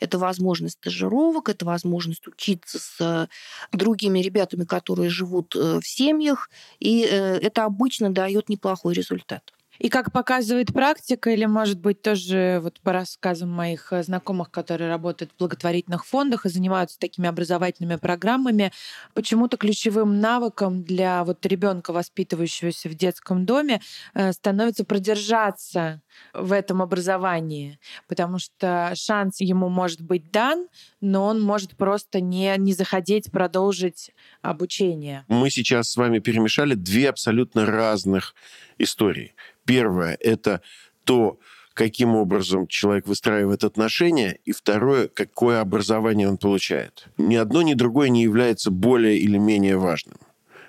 Это 0.00 0.18
возможность 0.18 0.78
стажировок, 0.78 1.48
это 1.48 1.64
возможность 1.64 2.26
учиться 2.26 2.78
с 2.78 3.28
другими 3.72 4.20
ребятами, 4.20 4.64
которые 4.64 5.10
живут 5.10 5.54
э, 5.56 5.80
в 5.80 5.86
семьях, 5.86 6.50
и 6.78 7.04
э, 7.04 7.38
это 7.38 7.64
обычно 7.64 8.10
дает 8.10 8.48
неплохой 8.48 8.94
результат. 8.94 9.52
И 9.80 9.88
как 9.88 10.12
показывает 10.12 10.74
практика, 10.74 11.30
или, 11.30 11.46
может 11.46 11.80
быть, 11.80 12.02
тоже 12.02 12.60
вот 12.62 12.78
по 12.80 12.92
рассказам 12.92 13.50
моих 13.50 13.94
э, 13.94 14.02
знакомых, 14.02 14.50
которые 14.50 14.90
работают 14.90 15.32
в 15.32 15.38
благотворительных 15.38 16.04
фондах 16.04 16.44
и 16.44 16.50
занимаются 16.50 16.98
такими 16.98 17.26
образовательными 17.26 17.96
программами, 17.96 18.72
почему-то 19.14 19.56
ключевым 19.56 20.20
навыком 20.20 20.84
для 20.84 21.24
вот 21.24 21.46
ребенка, 21.46 21.94
воспитывающегося 21.94 22.90
в 22.90 22.94
детском 22.94 23.46
доме, 23.46 23.80
э, 24.12 24.32
становится 24.32 24.84
продержаться 24.84 26.02
в 26.34 26.52
этом 26.52 26.82
образовании, 26.82 27.78
потому 28.06 28.38
что 28.38 28.92
шанс 28.94 29.40
ему 29.40 29.70
может 29.70 30.02
быть 30.02 30.30
дан, 30.30 30.68
но 31.00 31.24
он 31.24 31.40
может 31.40 31.74
просто 31.78 32.20
не, 32.20 32.54
не 32.58 32.74
захотеть 32.74 33.32
продолжить 33.32 34.10
обучение. 34.42 35.24
Мы 35.28 35.48
сейчас 35.48 35.88
с 35.88 35.96
вами 35.96 36.18
перемешали 36.18 36.74
две 36.74 37.08
абсолютно 37.08 37.64
разных 37.64 38.34
истории. 38.78 39.34
Первое– 39.64 40.16
это 40.20 40.62
то, 41.04 41.38
каким 41.74 42.14
образом 42.14 42.66
человек 42.66 43.06
выстраивает 43.06 43.64
отношения, 43.64 44.38
и 44.44 44.52
второе, 44.52 45.08
какое 45.08 45.60
образование 45.60 46.28
он 46.28 46.36
получает. 46.36 47.08
Ни 47.16 47.36
одно, 47.36 47.62
ни 47.62 47.74
другое 47.74 48.08
не 48.08 48.22
является 48.22 48.70
более 48.70 49.16
или 49.18 49.38
менее 49.38 49.76
важным. 49.76 50.18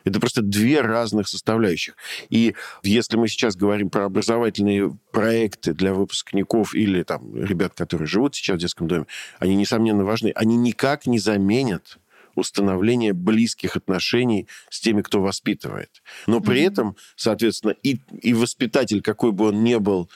Это 0.04 0.20
просто 0.20 0.42
две 0.42 0.82
разных 0.82 1.28
составляющих. 1.28 1.96
И 2.30 2.56
если 2.84 3.18
мы 3.18 3.28
сейчас 3.28 3.56
говорим 3.56 3.90
про 3.90 4.06
образовательные 4.06 4.98
проекты 5.12 5.74
для 5.74 5.94
выпускников 5.94 6.74
или 6.74 7.04
там 7.04 7.36
ребят, 7.36 7.74
которые 7.76 8.08
живут 8.08 8.36
сейчас 8.36 8.58
в 8.58 8.60
детском 8.60 8.88
доме, 8.88 9.06
они, 9.40 9.56
несомненно, 9.56 10.04
важны. 10.04 10.32
Они 10.36 10.58
никак 10.58 11.06
не 11.06 11.20
заменят 11.20 12.00
установление 12.36 13.14
близких 13.14 13.76
отношений 13.76 14.48
с 14.70 14.80
теми, 14.80 15.02
кто 15.02 15.22
воспитывает. 15.22 16.02
Но 16.28 16.40
при 16.42 16.62
этом, 16.62 16.96
соответственно, 17.16 17.72
и, 17.84 18.00
и 18.22 18.34
воспитатель, 18.34 19.02
какой 19.02 19.32
бы 19.32 19.50
он 19.50 19.64
ни 19.64 19.76
был, 19.76 20.10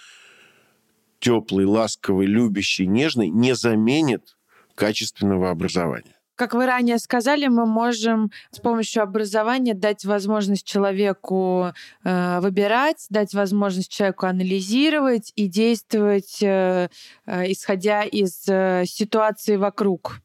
теплый, 1.20 1.66
ласковый, 1.66 2.28
любящий, 2.28 2.88
нежный, 2.88 3.30
не 3.30 3.56
заменит 3.56 4.36
качественного 4.76 5.50
образования. 5.50 6.16
Как 6.36 6.54
вы 6.54 6.66
ранее 6.66 7.00
сказали, 7.00 7.48
мы 7.48 7.66
можем 7.66 8.30
с 8.52 8.60
помощью 8.60 9.04
образования 9.04 9.74
дать 9.74 10.04
возможность 10.04 10.66
человеку 10.66 11.72
э, 12.04 12.40
выбирать, 12.42 13.06
дать 13.10 13.34
возможность 13.34 13.90
человеку 13.90 14.26
анализировать 14.26 15.32
и 15.36 15.48
действовать, 15.48 16.44
э, 16.44 16.90
э, 17.26 17.52
исходя 17.52 18.04
из 18.04 18.44
э, 18.50 18.84
ситуации 18.86 19.56
вокруг 19.56 20.20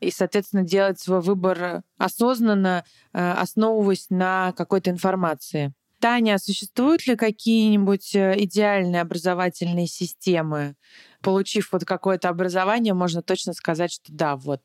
и, 0.00 0.10
соответственно, 0.10 0.62
делать 0.62 1.00
свой 1.00 1.20
выбор 1.20 1.82
осознанно, 1.98 2.84
э, 3.12 3.30
основываясь 3.32 4.10
на 4.10 4.52
какой-то 4.52 4.90
информации. 4.90 5.72
Таня, 5.98 6.38
существуют 6.38 7.06
ли 7.06 7.16
какие-нибудь 7.16 8.14
э, 8.14 8.34
идеальные 8.38 9.00
образовательные 9.00 9.86
системы? 9.86 10.76
Получив 11.22 11.72
вот 11.72 11.84
какое-то 11.84 12.28
образование, 12.28 12.92
можно 12.92 13.22
точно 13.22 13.54
сказать, 13.54 13.92
что 13.92 14.12
да, 14.12 14.36
вот 14.36 14.60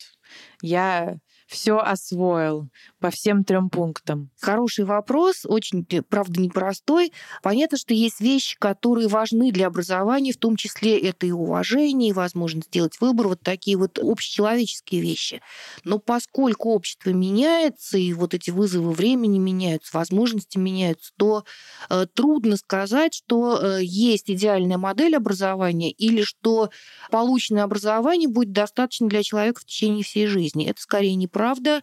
я 0.62 1.18
все 1.48 1.80
освоил 1.80 2.70
по 3.02 3.10
всем 3.10 3.44
трем 3.44 3.70
пунктам? 3.70 4.30
Хороший 4.40 4.86
вопрос, 4.86 5.46
очень, 5.46 5.86
правда, 6.10 6.40
непростой. 6.40 7.12
Понятно, 7.44 7.78
что 7.78 7.94
есть 7.94 8.22
вещи, 8.22 8.58
которые 8.58 9.08
важны 9.08 9.52
для 9.52 9.68
образования, 9.68 10.32
в 10.32 10.38
том 10.38 10.56
числе 10.56 10.98
это 11.00 11.26
и 11.26 11.32
уважение, 11.32 12.12
и 12.12 12.14
возможность 12.14 12.68
сделать 12.68 13.00
выбор, 13.02 13.28
вот 13.28 13.42
такие 13.42 13.78
вот 13.78 14.00
общечеловеческие 14.00 15.02
вещи. 15.02 15.42
Но 15.84 16.00
поскольку 16.00 16.70
общество 16.70 17.10
меняется, 17.10 17.98
и 17.98 18.14
вот 18.14 18.34
эти 18.34 18.52
вызовы 18.52 18.92
времени 18.92 19.40
меняются, 19.40 19.98
возможности 19.98 20.58
меняются, 20.58 21.12
то 21.18 21.44
э, 21.90 22.06
трудно 22.14 22.56
сказать, 22.58 23.14
что 23.14 23.60
э, 23.60 23.80
есть 23.84 24.30
идеальная 24.30 24.78
модель 24.78 25.16
образования 25.16 25.92
или 25.92 26.22
что 26.22 26.70
полученное 27.10 27.64
образование 27.64 28.30
будет 28.30 28.52
достаточно 28.52 29.08
для 29.10 29.24
человека 29.24 29.62
в 29.62 29.66
течение 29.66 30.04
всей 30.04 30.28
жизни. 30.28 30.66
Это 30.66 30.82
скорее 30.82 31.16
неправда 31.16 31.42
правда, 31.42 31.82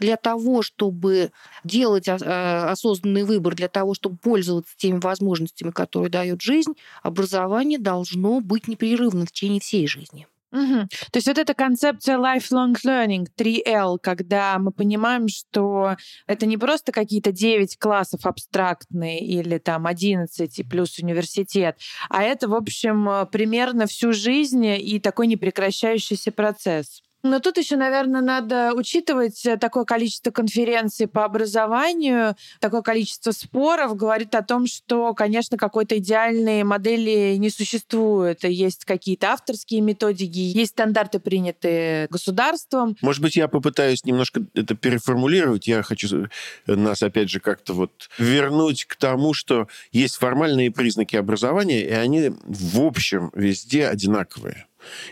для 0.00 0.16
того, 0.16 0.57
чтобы 0.62 1.32
делать 1.64 2.08
а, 2.08 2.70
осознанный 2.70 3.24
выбор, 3.24 3.54
для 3.54 3.68
того, 3.68 3.94
чтобы 3.94 4.16
пользоваться 4.16 4.74
теми 4.76 4.98
возможностями, 4.98 5.70
которые 5.70 6.10
дает 6.10 6.40
жизнь, 6.42 6.74
образование 7.02 7.78
должно 7.78 8.40
быть 8.40 8.68
непрерывно 8.68 9.26
в 9.26 9.32
течение 9.32 9.60
всей 9.60 9.86
жизни. 9.86 10.26
Угу. 10.50 10.88
То 11.12 11.16
есть 11.16 11.26
вот 11.26 11.36
эта 11.36 11.52
концепция 11.52 12.16
lifelong 12.16 12.74
learning, 12.84 13.26
3L, 13.36 13.98
когда 14.00 14.58
мы 14.58 14.72
понимаем, 14.72 15.28
что 15.28 15.96
это 16.26 16.46
не 16.46 16.56
просто 16.56 16.90
какие-то 16.90 17.32
9 17.32 17.76
классов 17.78 18.24
абстрактные 18.24 19.20
или 19.20 19.58
там 19.58 19.86
11 19.86 20.58
и 20.58 20.64
плюс 20.64 20.98
университет, 20.98 21.78
а 22.08 22.22
это, 22.22 22.48
в 22.48 22.54
общем, 22.54 23.28
примерно 23.30 23.86
всю 23.86 24.12
жизнь 24.12 24.64
и 24.64 24.98
такой 25.00 25.26
непрекращающийся 25.26 26.32
процесс. 26.32 27.02
Но 27.24 27.40
тут 27.40 27.58
еще, 27.58 27.76
наверное, 27.76 28.20
надо 28.20 28.72
учитывать 28.74 29.44
э, 29.44 29.56
такое 29.56 29.84
количество 29.84 30.30
конференций 30.30 31.08
по 31.08 31.24
образованию, 31.24 32.36
такое 32.60 32.82
количество 32.82 33.32
споров 33.32 33.96
говорит 33.96 34.34
о 34.36 34.42
том, 34.42 34.66
что, 34.66 35.14
конечно, 35.14 35.56
какой-то 35.56 35.98
идеальной 35.98 36.62
модели 36.62 37.34
не 37.36 37.50
существует. 37.50 38.44
Есть 38.44 38.84
какие-то 38.84 39.32
авторские 39.32 39.80
методики, 39.80 40.38
есть 40.38 40.72
стандарты, 40.72 41.18
принятые 41.18 42.06
государством. 42.08 42.96
Может 43.02 43.22
быть, 43.22 43.34
я 43.34 43.48
попытаюсь 43.48 44.04
немножко 44.04 44.44
это 44.54 44.76
переформулировать. 44.76 45.66
Я 45.66 45.82
хочу 45.82 46.28
э, 46.66 46.74
нас, 46.74 47.02
опять 47.02 47.30
же, 47.30 47.40
как-то 47.40 47.72
вот 47.72 48.08
вернуть 48.18 48.84
к 48.84 48.94
тому, 48.94 49.34
что 49.34 49.66
есть 49.90 50.16
формальные 50.16 50.70
признаки 50.70 51.16
образования, 51.16 51.82
и 51.82 51.90
они 51.90 52.30
в 52.44 52.80
общем 52.80 53.32
везде 53.34 53.88
одинаковые. 53.88 54.67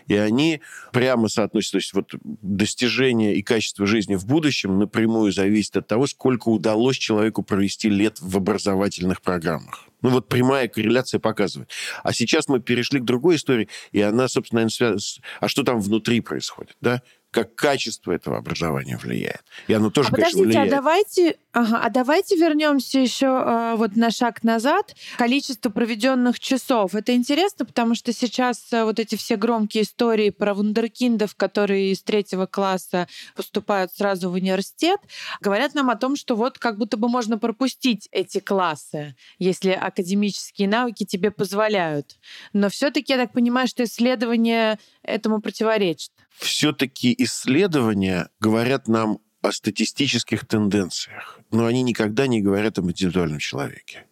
И 0.06 0.14
они 0.14 0.60
прямо 0.92 1.28
соотносятся. 1.28 1.72
То 1.72 1.78
есть 1.78 1.94
вот 1.94 2.14
достижение 2.22 3.36
и 3.36 3.42
качество 3.42 3.86
жизни 3.86 4.14
в 4.14 4.26
будущем 4.26 4.78
напрямую 4.78 5.32
зависит 5.32 5.76
от 5.76 5.86
того, 5.86 6.06
сколько 6.06 6.48
удалось 6.48 6.96
человеку 6.96 7.42
провести 7.42 7.88
лет 7.88 8.18
в 8.20 8.36
образовательных 8.36 9.22
программах. 9.22 9.86
Ну 10.02 10.10
вот 10.10 10.28
прямая 10.28 10.68
корреляция 10.68 11.18
показывает. 11.18 11.70
А 12.02 12.12
сейчас 12.12 12.48
мы 12.48 12.60
перешли 12.60 13.00
к 13.00 13.04
другой 13.04 13.36
истории, 13.36 13.68
и 13.92 14.00
она, 14.00 14.28
собственно, 14.28 14.68
связана 14.68 15.00
с... 15.00 15.20
А 15.40 15.48
что 15.48 15.62
там 15.62 15.80
внутри 15.80 16.20
происходит, 16.20 16.76
да? 16.80 17.02
Как 17.36 17.54
качество 17.54 18.12
этого 18.12 18.38
образования 18.38 18.96
влияет. 18.96 19.42
И 19.66 19.74
оно 19.74 19.90
тоже, 19.90 20.08
а 20.08 20.12
конечно, 20.12 20.38
подождите, 20.38 20.58
а 20.58 20.62
влияет. 20.62 20.72
А 20.72 20.76
давайте, 20.76 21.36
ага, 21.52 21.80
а 21.82 21.90
давайте 21.90 22.36
вернемся 22.36 22.98
еще 22.98 23.26
э, 23.26 23.74
вот 23.76 23.94
на 23.94 24.10
шаг 24.10 24.42
назад. 24.42 24.94
Количество 25.18 25.68
проведенных 25.68 26.40
часов. 26.40 26.94
Это 26.94 27.14
интересно, 27.14 27.66
потому 27.66 27.94
что 27.94 28.14
сейчас 28.14 28.72
э, 28.72 28.84
вот 28.84 28.98
эти 28.98 29.16
все 29.16 29.36
громкие 29.36 29.82
истории 29.82 30.30
про 30.30 30.54
вундеркиндов, 30.54 31.34
которые 31.34 31.92
из 31.92 32.02
третьего 32.02 32.46
класса 32.46 33.06
поступают 33.34 33.92
сразу 33.92 34.30
в 34.30 34.32
университет, 34.32 34.98
говорят 35.42 35.74
нам 35.74 35.90
о 35.90 35.96
том, 35.96 36.16
что 36.16 36.36
вот 36.36 36.58
как 36.58 36.78
будто 36.78 36.96
бы 36.96 37.10
можно 37.10 37.36
пропустить 37.36 38.08
эти 38.12 38.40
классы, 38.40 39.14
если 39.38 39.72
академические 39.72 40.68
навыки 40.68 41.04
тебе 41.04 41.30
позволяют. 41.30 42.16
Но 42.54 42.70
все-таки 42.70 43.12
я 43.12 43.18
так 43.18 43.34
понимаю, 43.34 43.68
что 43.68 43.84
исследования 43.84 44.78
этому 45.02 45.42
противоречат 45.42 46.15
все-таки 46.38 47.14
исследования 47.18 48.28
говорят 48.40 48.88
нам 48.88 49.18
о 49.42 49.52
статистических 49.52 50.46
тенденциях, 50.46 51.40
но 51.50 51.66
они 51.66 51.82
никогда 51.82 52.26
не 52.26 52.40
говорят 52.42 52.78
об 52.78 52.90
индивидуальном 52.90 53.38
человеке. 53.38 54.06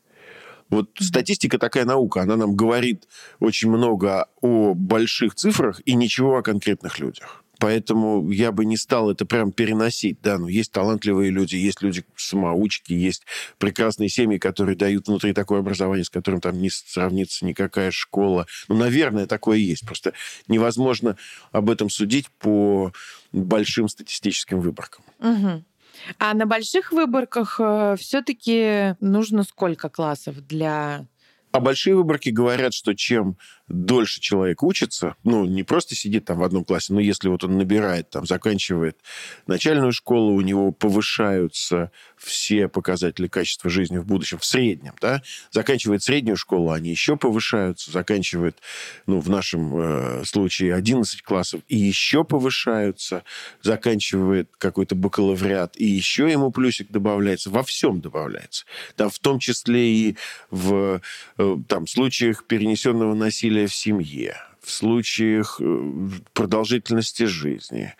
Вот 0.70 0.90
статистика 0.98 1.58
такая 1.58 1.84
наука, 1.84 2.22
она 2.22 2.36
нам 2.36 2.56
говорит 2.56 3.06
очень 3.38 3.70
много 3.70 4.28
о 4.40 4.74
больших 4.74 5.34
цифрах 5.34 5.80
и 5.84 5.94
ничего 5.94 6.38
о 6.38 6.42
конкретных 6.42 6.98
людях. 6.98 7.43
Поэтому 7.58 8.30
я 8.30 8.52
бы 8.52 8.64
не 8.64 8.76
стал 8.76 9.10
это 9.10 9.24
прям 9.26 9.52
переносить. 9.52 10.20
Да, 10.22 10.38
ну, 10.38 10.48
есть 10.48 10.72
талантливые 10.72 11.30
люди, 11.30 11.56
есть 11.56 11.82
люди 11.82 12.04
самоучки, 12.16 12.92
есть 12.92 13.24
прекрасные 13.58 14.08
семьи, 14.08 14.38
которые 14.38 14.76
дают 14.76 15.08
внутри 15.08 15.32
такое 15.32 15.60
образование, 15.60 16.04
с 16.04 16.10
которым 16.10 16.40
там 16.40 16.60
не 16.60 16.70
сравнится 16.70 17.44
никакая 17.44 17.90
школа. 17.90 18.46
Ну, 18.68 18.76
наверное, 18.76 19.26
такое 19.26 19.58
есть. 19.58 19.86
Просто 19.86 20.12
невозможно 20.48 21.16
об 21.52 21.70
этом 21.70 21.90
судить 21.90 22.28
по 22.38 22.92
большим 23.32 23.88
статистическим 23.88 24.60
выборкам. 24.60 25.04
Угу. 25.20 25.64
А 26.18 26.34
на 26.34 26.46
больших 26.46 26.92
выборках 26.92 27.56
э, 27.60 27.96
все-таки 27.98 28.96
нужно 29.00 29.44
сколько 29.44 29.88
классов 29.88 30.46
для 30.46 31.06
а 31.54 31.60
большие 31.60 31.94
выборки 31.94 32.30
говорят, 32.30 32.74
что 32.74 32.96
чем 32.96 33.38
дольше 33.68 34.20
человек 34.20 34.62
учится, 34.62 35.16
ну, 35.24 35.46
не 35.46 35.62
просто 35.62 35.94
сидит 35.94 36.26
там 36.26 36.38
в 36.38 36.44
одном 36.44 36.64
классе, 36.64 36.92
но 36.92 37.00
если 37.00 37.28
вот 37.28 37.44
он 37.44 37.56
набирает, 37.56 38.10
там, 38.10 38.26
заканчивает 38.26 38.98
начальную 39.46 39.92
школу, 39.92 40.34
у 40.34 40.40
него 40.42 40.70
повышаются 40.70 41.90
все 42.18 42.68
показатели 42.68 43.26
качества 43.26 43.70
жизни 43.70 43.98
в 43.98 44.06
будущем 44.06 44.38
в 44.38 44.44
среднем, 44.44 44.94
да, 45.00 45.22
заканчивает 45.50 46.02
среднюю 46.02 46.36
школу, 46.36 46.70
они 46.70 46.90
еще 46.90 47.16
повышаются, 47.16 47.90
заканчивает, 47.90 48.58
ну, 49.06 49.20
в 49.20 49.30
нашем 49.30 49.76
э, 49.76 50.24
случае 50.24 50.74
11 50.74 51.22
классов, 51.22 51.62
и 51.68 51.76
еще 51.76 52.24
повышаются, 52.24 53.24
заканчивает 53.62 54.50
какой-то 54.58 54.94
бакалавриат, 54.94 55.76
и 55.76 55.86
еще 55.86 56.30
ему 56.30 56.50
плюсик 56.50 56.90
добавляется, 56.90 57.48
во 57.48 57.62
всем 57.62 58.00
добавляется. 58.00 58.66
Там 58.96 59.08
в 59.08 59.18
том 59.18 59.38
числе 59.38 59.88
и 59.88 60.16
в 60.50 61.00
э, 61.38 61.56
там, 61.66 61.86
случаях 61.86 62.44
перенесенного 62.44 63.14
насилия 63.14 63.53
насилия 63.54 63.66
в 63.66 63.74
семье, 63.74 64.36
в 64.64 64.70
случаях 64.70 65.60
э, 65.60 66.08
продолжительности 66.32 67.24
жизни, 67.24 67.92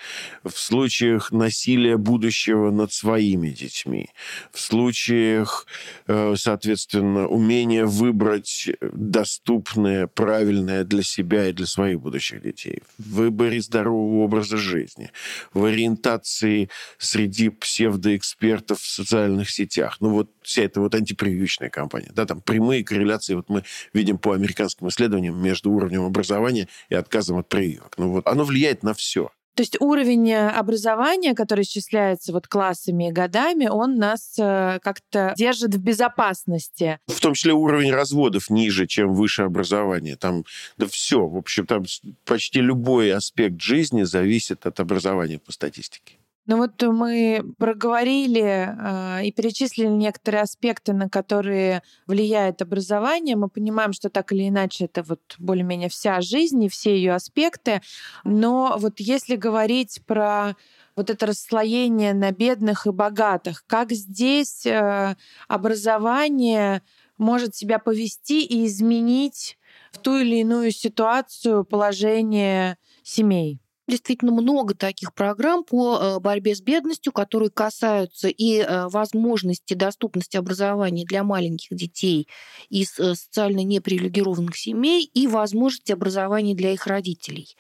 в 0.43 0.53
случаях 0.53 1.31
насилия 1.31 1.97
будущего 1.97 2.71
над 2.71 2.93
своими 2.93 3.51
детьми, 3.51 4.09
в 4.51 4.59
случаях, 4.59 5.67
э, 6.07 6.35
соответственно, 6.37 7.27
умения 7.27 7.85
выбрать 7.85 8.71
доступное, 8.81 10.07
правильное 10.07 10.85
для 10.85 11.03
себя 11.03 11.49
и 11.49 11.53
для 11.53 11.67
своих 11.67 12.01
будущих 12.01 12.43
детей, 12.43 12.83
в 12.99 13.17
выборе 13.17 13.61
здорового 13.61 14.25
образа 14.25 14.57
жизни, 14.57 15.11
в 15.53 15.65
ориентации 15.65 16.71
среди 16.99 17.51
псевдоэкспертов 17.51 18.81
в 18.81 18.87
социальных 18.87 19.51
сетях. 19.51 19.99
Ну 20.01 20.11
вот 20.11 20.31
вся 20.43 20.63
эта 20.63 20.81
вот 20.81 20.95
антипрививочная 20.95 21.69
кампания. 21.69 22.11
Да, 22.15 22.25
там 22.25 22.41
прямые 22.41 22.85
корреляции 22.85 23.35
вот 23.35 23.49
мы 23.49 23.65
видим 23.93 24.17
по 24.17 24.33
американским 24.33 24.89
исследованиям 24.89 25.41
между 25.41 25.71
уровнем 25.71 26.05
образования 26.05 26.54
и 26.89 26.95
отказом 26.95 27.39
от 27.39 27.49
прививок. 27.49 27.95
Ну 27.99 28.11
вот 28.11 28.27
оно 28.27 28.45
влияет 28.45 28.83
на 28.83 28.95
все. 28.95 29.31
То 29.55 29.63
есть 29.63 29.77
уровень 29.81 30.31
э, 30.31 30.49
образования, 30.49 31.35
который 31.35 31.63
исчисляется 31.63 32.33
вот 32.33 32.49
классами 32.49 33.09
и 33.09 33.13
годами, 33.13 33.67
он 33.67 33.97
нас 33.97 34.37
э, 34.37 34.81
как-то 34.83 35.33
держит 35.37 35.75
в 35.75 35.79
безопасности. 35.79 36.99
В 37.07 37.21
том 37.21 37.35
числе 37.35 37.53
уровень 37.53 37.93
разводов 37.93 38.51
ниже, 38.51 38.89
чем 38.89 39.15
выше 39.15 39.43
образование. 39.43 40.17
Там 40.17 40.45
да 40.77 40.87
все, 40.87 41.25
в 41.25 41.37
общем, 41.37 41.67
там 41.67 41.85
почти 42.25 42.61
любой 42.61 43.13
аспект 43.13 43.61
жизни 43.61 44.03
зависит 44.03 44.67
от 44.67 44.81
образования 44.81 45.39
по 45.39 45.53
статистике. 45.53 46.19
Ну 46.47 46.59
вот 46.59 46.83
мы 46.83 47.43
проговорили 47.59 48.69
э, 48.69 49.25
и 49.25 49.33
перечислили 49.33 49.87
некоторые 49.87 50.43
аспекты, 50.43 50.93
на 50.93 51.09
которые 51.09 51.83
влияет 52.07 52.61
образование. 52.61 53.35
Мы 53.35 53.49
понимаем, 53.49 53.95
что 53.95 54.11
так 54.11 54.31
или 54.33 54.49
иначе 54.49 54.85
это 54.85 55.03
вот 55.03 55.21
более-менее 55.39 55.89
вся 55.89 56.21
жизнь 56.21 56.63
и 56.63 56.69
все 56.69 56.97
ее 56.97 57.15
аспекты. 57.15 57.81
Но 58.25 58.77
вот 58.79 59.01
если 59.01 59.37
говорить 59.37 60.03
про 60.07 60.55
вот 60.97 61.09
это 61.09 61.27
расслоение 61.27 62.13
на 62.13 62.31
бедных 62.31 62.87
и 62.87 62.91
богатых, 62.91 63.65
как 63.67 63.93
здесь 63.93 64.67
э, 64.67 65.17
образование 65.49 66.83
может 67.17 67.55
себя 67.57 67.79
повести 67.79 68.45
и 68.45 68.67
изменить 68.67 69.57
в 69.93 69.99
ту 69.99 70.19
или 70.19 70.37
иную 70.37 70.73
ситуацию 70.73 71.65
положение 71.65 72.77
семей? 73.03 73.64
Действительно 73.87 74.33
много 74.33 74.75
таких 74.75 75.15
программ 75.15 75.65
по 75.65 75.99
э, 75.99 76.21
борьбе 76.21 76.55
с 76.55 76.61
бедностью, 76.61 77.13
которые 77.13 77.51
касаются 77.51 78.29
и 78.29 78.59
э, 78.59 78.89
возможности 78.89 79.75
доступности 79.75 80.37
образования 80.37 81.05
для 81.05 81.25
маленьких 81.25 81.77
детей 81.77 82.29
из 82.69 82.99
э, 82.99 83.15
социально 83.15 83.63
непривилегированных 83.63 84.57
семей 84.57 85.05
и 85.05 85.27
возможности 85.27 85.93
образования 85.93 86.55
для 86.55 86.73
их 86.73 86.87
родителей. 86.87 87.57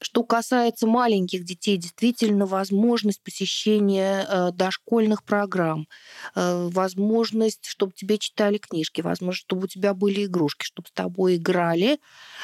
Что 0.00 0.22
касается 0.22 0.86
маленьких 0.86 1.44
детей, 1.44 1.76
действительно 1.76 2.46
возможность 2.46 3.20
посещения 3.22 4.24
э, 4.28 4.50
дошкольных 4.52 5.24
программ, 5.24 5.88
э, 6.36 6.68
возможность, 6.70 7.66
чтобы 7.66 7.92
тебе 7.94 8.18
читали 8.18 8.58
книжки, 8.58 9.00
возможность, 9.00 9.42
чтобы 9.46 9.64
у 9.64 9.66
тебя 9.66 9.94
были 9.94 10.26
игрушки, 10.26 10.64
чтобы 10.64 10.86
с 10.88 10.92
тобой 10.92 11.36
играли, 11.36 11.98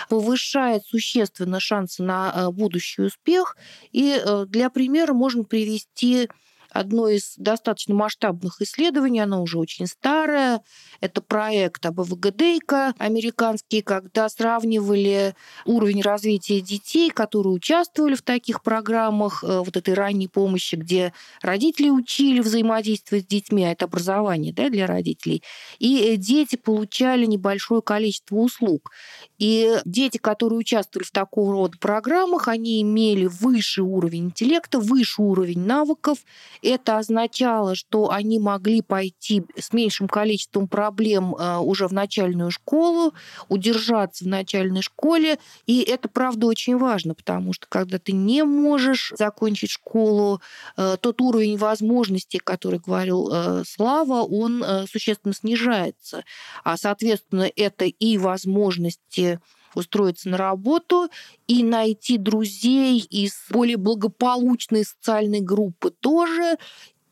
повышает 0.09 0.83
существенно 0.85 1.61
шансы 1.61 2.03
на 2.03 2.33
э, 2.35 2.51
будущий 2.51 3.03
успех. 3.03 3.57
И 3.93 4.21
для 4.49 4.69
примера 4.71 5.13
можно 5.13 5.45
привести 5.45 6.29
одно 6.75 7.09
из 7.09 7.35
достаточно 7.37 7.95
масштабных 7.95 8.61
исследований, 8.61 9.21
оно 9.21 9.43
уже 9.43 9.59
очень 9.59 9.87
старое. 9.87 10.61
Это 11.01 11.23
проект 11.23 11.87
АБВГДейка 11.87 12.95
американский, 12.99 13.81
когда 13.81 14.29
сравнивали 14.29 15.35
уровень 15.65 16.03
развития 16.03 16.61
детей, 16.61 17.11
которые 17.11 17.55
участвовали 17.55 18.17
в 18.17 18.23
таких 18.23 18.63
программах 18.63 19.45
э, 19.45 19.61
вот 19.61 19.77
этой 19.77 19.95
ранней 19.95 20.29
помощи, 20.29 20.75
где 20.75 21.13
родители 21.41 21.91
учили 21.91 22.41
взаимодействовать 22.41 23.25
с 23.25 23.29
детьми, 23.29 23.65
а 23.65 23.71
это 23.71 23.85
образование 23.85 24.53
да, 24.53 24.69
для 24.69 24.87
родителей. 24.87 25.43
И 25.79 25.99
э, 25.99 26.17
дети 26.17 26.57
получали 26.57 27.25
небольшое 27.27 27.83
количество 27.83 28.37
услуг. 28.37 28.91
И 29.39 29.79
дети, 29.85 30.19
которые 30.19 30.59
участвовали 30.59 31.07
в 31.07 31.13
такого 31.13 31.53
рода 31.53 31.79
программах, 31.79 32.49
они 32.49 32.83
имели 32.83 33.27
высший 33.27 33.85
уровень 33.85 34.27
интеллекта, 34.27 34.81
выше 34.81 35.23
уровень 35.23 35.61
навыков 35.61 36.19
это 36.65 36.99
означало, 36.99 37.75
что 37.75 38.11
они 38.11 38.39
могли 38.39 38.83
пойти 38.83 39.45
с 39.59 39.73
меньшим 39.73 40.09
количеством 40.09 40.69
проблем 40.69 41.35
э, 41.35 41.59
уже 41.59 41.87
в 41.87 41.93
начальную 41.93 42.51
школу, 42.51 43.13
удержаться 43.49 44.25
в 44.25 44.29
начальной 44.29 44.83
школе. 44.83 45.39
И 45.67 45.83
это, 45.83 46.09
правда, 46.09 46.47
очень 46.47 46.77
важно, 46.79 47.15
потому 47.15 47.53
что 47.53 47.67
когда 47.69 47.99
ты 47.99 48.13
не 48.13 48.45
можешь 48.45 49.13
закончить 49.17 49.71
школу, 49.71 50.41
э, 50.77 50.97
тот 51.01 51.21
уровень 51.21 51.57
возможностей, 51.57 52.39
который 52.39 52.79
говорил 52.79 53.31
э, 53.33 53.63
Слава, 53.67 54.23
он 54.23 54.65
существенно 54.91 55.35
снижается. 55.35 56.25
А, 56.65 56.77
соответственно, 56.77 57.51
это 57.57 57.85
и 57.85 58.19
возможности 58.19 59.41
устроиться 59.77 60.29
на 60.29 60.37
работу 60.37 61.09
и 61.47 61.63
найти 61.63 62.19
друзей 62.19 62.99
из 62.99 63.35
более 63.51 63.77
благополучной 63.77 64.85
социальной 64.85 65.41
группы 65.41 65.91
тоже, 65.91 66.57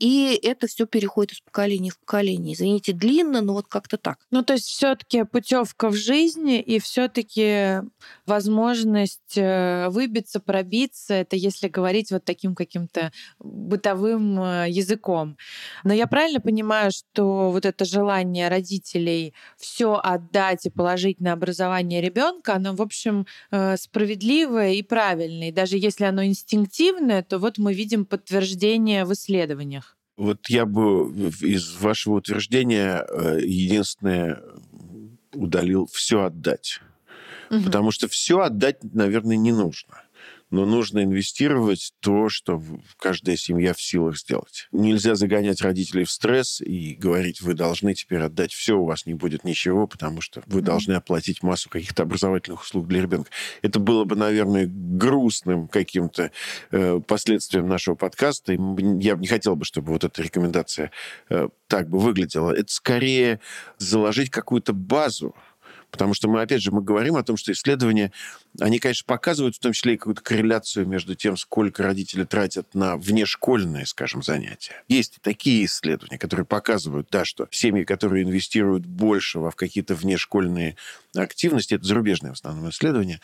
и 0.02 0.36
это 0.42 0.66
все 0.66 0.84
переходит 0.84 1.34
из 1.34 1.40
поколения 1.42 1.90
в 1.90 1.98
поколение. 2.00 2.54
Извините, 2.54 2.92
длинно, 2.92 3.40
но 3.40 3.52
вот 3.52 3.68
как-то 3.68 3.98
так. 3.98 4.18
Ну, 4.32 4.42
то 4.42 4.54
есть 4.54 4.66
все-таки 4.66 5.22
путевка 5.22 5.90
в 5.90 5.94
жизни 5.94 6.60
и 6.60 6.80
все-таки 6.80 7.82
возможность 8.26 9.36
э, 9.36 9.88
выбиться, 9.90 10.40
пробиться, 10.40 11.14
это 11.14 11.36
если 11.36 11.68
говорить 11.68 12.10
вот 12.10 12.24
таким 12.24 12.56
каким-то 12.56 13.12
бытовым 13.38 14.42
э, 14.42 14.70
языком. 14.70 15.36
Но 15.84 15.94
я 15.94 16.08
правильно 16.08 16.40
понимаю, 16.40 16.90
что 16.90 17.52
вот 17.52 17.64
это 17.64 17.84
желание 17.84 18.48
родителей 18.48 19.34
все 19.56 20.00
отдать 20.02 20.66
и 20.66 20.70
положить 20.70 21.20
на 21.20 21.32
образование 21.32 22.00
ребенка, 22.00 22.54
оно, 22.54 22.74
в 22.74 22.82
общем, 22.82 23.24
э, 23.52 23.76
справедливое 23.76 24.72
и 24.72 24.82
правильное. 24.82 25.50
И 25.50 25.52
даже 25.52 25.78
если 25.78 26.06
оно 26.06 26.24
инстинктивное, 26.24 27.22
то 27.22 27.38
вот 27.38 27.58
мы 27.58 27.72
видим 27.72 28.04
подтверждение 28.04 29.04
в 29.04 29.12
исследованиях. 29.12 29.91
Вот 30.16 30.48
я 30.48 30.66
бы 30.66 31.10
из 31.40 31.74
вашего 31.76 32.14
утверждения 32.14 33.04
э, 33.08 33.38
единственное 33.42 34.42
удалил 35.32 35.86
все 35.92 36.24
отдать. 36.24 36.80
Угу. 37.50 37.64
Потому 37.64 37.90
что 37.90 38.08
все 38.08 38.40
отдать, 38.40 38.78
наверное, 38.82 39.36
не 39.36 39.52
нужно 39.52 40.02
но 40.52 40.66
нужно 40.66 41.02
инвестировать 41.02 41.94
то, 42.00 42.28
что 42.28 42.62
каждая 42.98 43.36
семья 43.36 43.72
в 43.72 43.80
силах 43.80 44.18
сделать. 44.18 44.68
Нельзя 44.70 45.14
загонять 45.14 45.62
родителей 45.62 46.04
в 46.04 46.10
стресс 46.10 46.60
и 46.60 46.94
говорить, 46.94 47.40
вы 47.40 47.54
должны 47.54 47.94
теперь 47.94 48.20
отдать 48.20 48.52
все, 48.52 48.78
у 48.78 48.84
вас 48.84 49.06
не 49.06 49.14
будет 49.14 49.44
ничего, 49.44 49.86
потому 49.86 50.20
что 50.20 50.42
вы 50.46 50.60
должны 50.60 50.92
оплатить 50.92 51.42
массу 51.42 51.70
каких-то 51.70 52.02
образовательных 52.02 52.62
услуг 52.62 52.86
для 52.86 53.00
ребенка. 53.00 53.30
Это 53.62 53.80
было 53.80 54.04
бы, 54.04 54.14
наверное, 54.14 54.68
грустным 54.68 55.68
каким-то 55.68 56.30
э, 56.70 57.00
последствием 57.00 57.66
нашего 57.66 57.94
подкаста. 57.94 58.52
И 58.52 58.58
я 59.00 59.16
бы 59.16 59.22
не 59.22 59.28
хотел 59.28 59.56
бы, 59.56 59.64
чтобы 59.64 59.92
вот 59.92 60.04
эта 60.04 60.22
рекомендация 60.22 60.90
э, 61.30 61.48
так 61.66 61.88
бы 61.88 61.98
выглядела. 61.98 62.52
Это 62.52 62.70
скорее 62.70 63.40
заложить 63.78 64.28
какую-то 64.28 64.74
базу, 64.74 65.34
Потому 65.92 66.14
что 66.14 66.26
мы, 66.26 66.40
опять 66.40 66.62
же, 66.62 66.72
мы 66.72 66.82
говорим 66.82 67.16
о 67.16 67.22
том, 67.22 67.36
что 67.36 67.52
исследования, 67.52 68.12
они, 68.60 68.78
конечно, 68.78 69.04
показывают 69.06 69.56
в 69.56 69.60
том 69.60 69.72
числе 69.72 69.94
и 69.94 69.96
какую-то 69.96 70.22
корреляцию 70.22 70.86
между 70.86 71.14
тем, 71.14 71.36
сколько 71.36 71.82
родители 71.82 72.24
тратят 72.24 72.74
на 72.74 72.96
внешкольные, 72.96 73.86
скажем, 73.86 74.22
занятия. 74.22 74.82
Есть 74.88 75.18
такие 75.22 75.64
исследования, 75.64 76.18
которые 76.18 76.44
показывают, 76.44 77.08
да, 77.10 77.24
что 77.24 77.48
семьи, 77.50 77.84
которые 77.84 78.24
инвестируют 78.24 78.84
больше 78.84 79.38
во 79.38 79.50
в 79.50 79.56
какие-то 79.56 79.94
внешкольные 79.94 80.76
активности, 81.14 81.74
это 81.74 81.84
зарубежные 81.84 82.30
в 82.30 82.34
основном 82.34 82.70
исследования, 82.70 83.20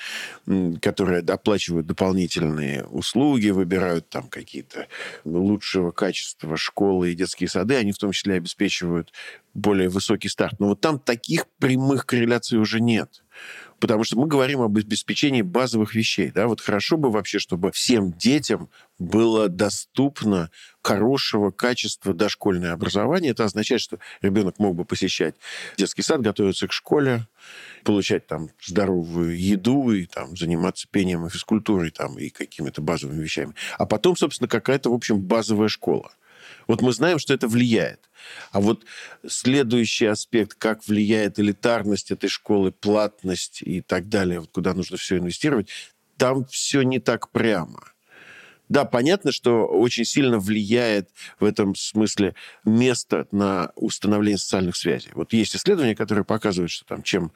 которые 0.81 1.21
оплачивают 1.21 1.87
дополнительные 1.87 2.85
услуги, 2.85 3.49
выбирают 3.49 4.09
там 4.09 4.29
какие-то 4.29 4.89
лучшего 5.25 5.91
качества 5.91 6.57
школы 6.57 7.13
и 7.13 7.15
детские 7.15 7.49
сады, 7.49 7.77
они 7.77 7.93
в 7.93 7.99
том 7.99 8.13
числе 8.13 8.35
обеспечивают 8.35 9.13
более 9.55 9.89
высокий 9.89 10.29
старт. 10.29 10.61
Но 10.61 10.69
вот 10.69 10.81
там 10.81 10.99
таких 10.99 11.47
прямых 11.59 12.07
корреляций 12.07 12.59
уже 12.59 12.81
нет. 12.81 13.23
Потому 13.81 14.05
что 14.05 14.19
мы 14.19 14.27
говорим 14.27 14.61
об 14.61 14.77
обеспечении 14.77 15.43
базовых 15.43 15.95
вещей. 15.95 16.31
Да? 16.31 16.49
Вот 16.49 16.61
хорошо 16.61 16.97
бы 16.97 17.11
вообще, 17.11 17.39
чтобы 17.39 17.71
всем 17.71 18.13
детям 18.13 18.69
было 18.99 19.49
доступно 19.49 20.51
хорошего 20.83 21.51
качества 21.51 22.13
дошкольное 22.13 22.73
образование. 22.73 23.31
Это 23.31 23.45
означает, 23.45 23.81
что 23.81 23.99
ребенок 24.21 24.59
мог 24.59 24.75
бы 24.75 24.85
посещать 24.85 25.37
детский 25.77 26.03
сад, 26.03 26.23
готовиться 26.23 26.67
к 26.67 26.73
школе, 26.73 27.27
получать 27.85 28.27
там 28.27 28.51
здоровую 28.65 29.39
еду 29.39 29.93
и 29.93 30.07
там 30.07 30.37
заниматься 30.37 30.89
пением 30.91 31.27
и 31.27 31.31
физкультурой 31.31 31.91
там, 31.91 32.19
и 32.19 32.31
какими-то 32.31 32.83
базовыми 32.83 33.23
вещами. 33.23 33.55
А 33.77 33.87
потом, 33.87 34.17
собственно, 34.17 34.49
какая-то, 34.49 34.91
в 34.91 34.95
общем, 34.95 35.21
базовая 35.21 35.69
школа. 35.69 36.11
Вот 36.69 36.83
мы 36.83 36.93
знаем, 36.93 37.19
что 37.19 37.35
это 37.35 37.49
влияет. 37.49 38.09
А 38.53 38.61
вот 38.61 38.85
следующий 39.27 40.07
аспект, 40.07 40.55
как 40.55 40.87
влияет 40.87 41.41
элитарность 41.41 42.11
этой 42.11 42.29
школы, 42.29 42.73
платность 42.73 43.63
и 43.63 43.81
так 43.81 44.09
далее, 44.09 44.41
вот 44.41 44.51
куда 44.53 44.75
нужно 44.75 44.99
все 44.99 45.17
инвестировать, 45.17 45.71
там 46.19 46.45
все 46.45 46.83
не 46.83 46.99
так 47.01 47.31
прямо. 47.31 47.93
Да, 48.69 48.85
понятно, 48.85 49.33
что 49.33 49.67
очень 49.67 50.05
сильно 50.05 50.39
влияет 50.39 51.09
в 51.41 51.45
этом 51.45 51.75
смысле 51.75 52.35
место 52.67 53.27
на 53.33 53.73
установление 53.77 54.37
социальных 54.37 54.77
связей. 54.77 55.11
Вот 55.15 55.33
есть 55.33 55.57
исследования, 55.57 55.97
которые 55.97 56.27
показывают, 56.27 56.71
что 56.71 56.85
там 56.85 57.03
чем 57.03 57.33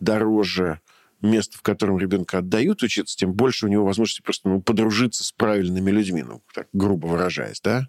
дороже 0.00 0.80
место, 1.22 1.58
в 1.58 1.62
котором 1.62 1.98
ребенка 1.98 2.38
отдают 2.38 2.82
учиться, 2.82 3.16
тем 3.16 3.32
больше 3.32 3.66
у 3.66 3.68
него 3.68 3.84
возможности 3.84 4.22
просто 4.22 4.48
ну, 4.48 4.60
подружиться 4.60 5.24
с 5.24 5.32
правильными 5.32 5.90
людьми, 5.90 6.22
ну, 6.22 6.42
так 6.54 6.68
грубо 6.72 7.06
выражаясь, 7.06 7.60
да. 7.60 7.88